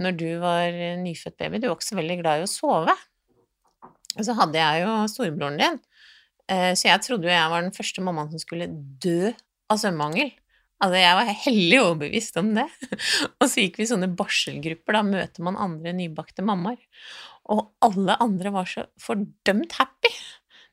[0.00, 1.60] når du var eh, nyfødt baby.
[1.60, 2.96] Du var ikke så veldig glad i å sove.
[4.16, 5.78] Og så hadde jeg jo storebroren din,
[6.52, 9.30] eh, så jeg trodde jo jeg var den første mammaen som skulle dø
[9.72, 10.32] av søvnmangel.
[10.82, 12.66] Altså, jeg var hellig overbevist om det.
[13.40, 16.80] Og så gikk vi i sånne barselgrupper, da møter man andre nybakte mammaer.
[17.52, 20.12] Og alle andre var så fordømt happy.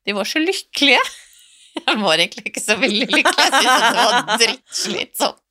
[0.07, 1.01] De var så lykkelige.
[1.86, 3.45] Jeg var egentlig ikke så veldig lykkelig.
[3.45, 5.45] Jeg syntes det var drittslitsomt.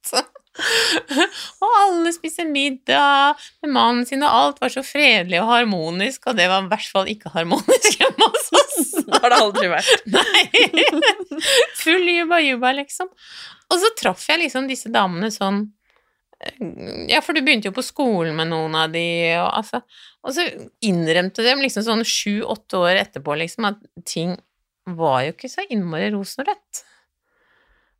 [1.62, 6.38] Og alle spiser middag med mannen sin, og alt var så fredelig og harmonisk, og
[6.38, 8.90] det var i hvert fall ikke harmonisk hjemme hos oss.
[8.98, 10.08] Det har det aldri vært.
[10.10, 10.42] Nei.
[11.78, 13.10] Full juba, liksom.
[13.68, 15.66] Og så traff jeg liksom disse damene sånn
[17.10, 19.04] Ja, for du begynte jo på skolen med noen av de,
[19.40, 19.80] og altså
[20.22, 20.44] Og så
[20.86, 24.36] innrømte de liksom sånn sju-åtte år etterpå, liksom, at ting
[24.88, 26.84] var jo ikke så innmari rosenrødt.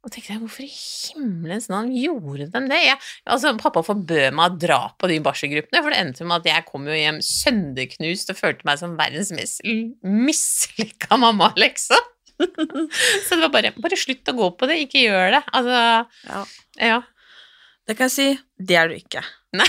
[0.07, 2.79] Og tenkte jeg, hvorfor i himmelens navn gjorde de det?
[2.85, 2.99] Jeg,
[3.29, 6.67] altså, pappa forbød meg å dra på de barselgruppene, for det endte med at jeg
[6.69, 9.61] kom jo hjem sønderknust og følte meg som verdens mest
[10.07, 12.07] mislykka mamma, liksom.
[13.27, 15.43] Så det var bare Bare slutt å gå på det, ikke gjør det.
[15.53, 15.81] Altså,
[16.29, 16.43] Ja.
[16.93, 16.99] ja.
[17.89, 18.29] Det kan jeg si,
[18.61, 19.23] det er du ikke.
[19.57, 19.67] Nei.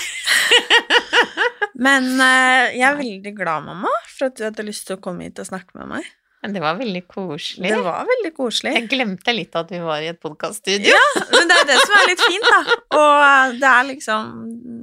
[1.86, 5.28] Men uh, jeg er veldig glad, mamma, for at du hadde lyst til å komme
[5.30, 6.09] hit og snakke med meg.
[6.43, 7.67] Men det var veldig koselig.
[7.72, 8.74] Det var veldig koselig.
[8.78, 10.91] Jeg glemte litt at vi var i et podkaststudio.
[10.91, 12.78] Ja, men det er det som er litt fint, da.
[12.95, 14.30] Og eh, det er liksom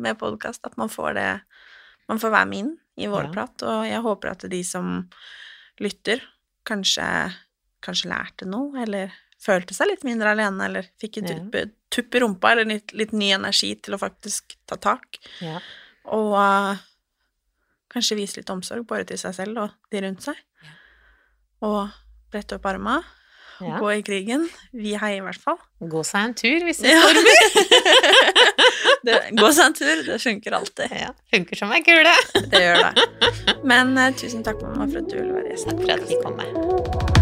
[0.05, 1.29] med podkast at man får det
[2.13, 3.31] Man får være med inn i vår Ja.
[3.35, 4.91] prat, og jeg håper at de som
[5.83, 6.21] lytter,
[6.69, 7.07] kanskje,
[7.87, 11.37] kanskje lærte noe, eller følte seg litt mindre alene, eller fikk en Ja.
[11.39, 15.19] tupp, tupp i rumpa, eller litt, litt ny energi til å faktisk ta tak.
[15.45, 15.61] Ja.
[16.13, 16.77] Og uh,
[17.93, 20.37] kanskje vise litt omsorg både til seg selv og de rundt seg.
[21.67, 21.89] Og
[22.33, 22.99] brette opp arma,
[23.61, 23.79] Ja.
[23.81, 24.43] gå i krigen.
[24.77, 25.57] Vi heier i hvert fall.
[25.81, 27.01] Gå seg en tur hvis det Ja.
[27.07, 27.33] stormer.
[29.07, 30.91] Det, gå seg en tur, det funker alltid.
[30.91, 32.11] Ja, funker som ei kule.
[32.51, 33.05] Det gjør det.
[33.63, 35.71] Men uh, tusen takk, mamma, for at du ville være gjest.
[35.71, 37.16] Takk for at vi kom med.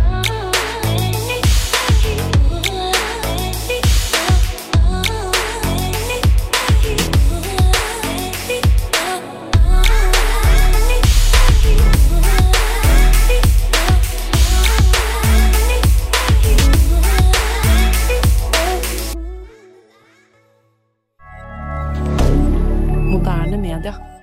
[23.85, 24.14] hebdomadaire.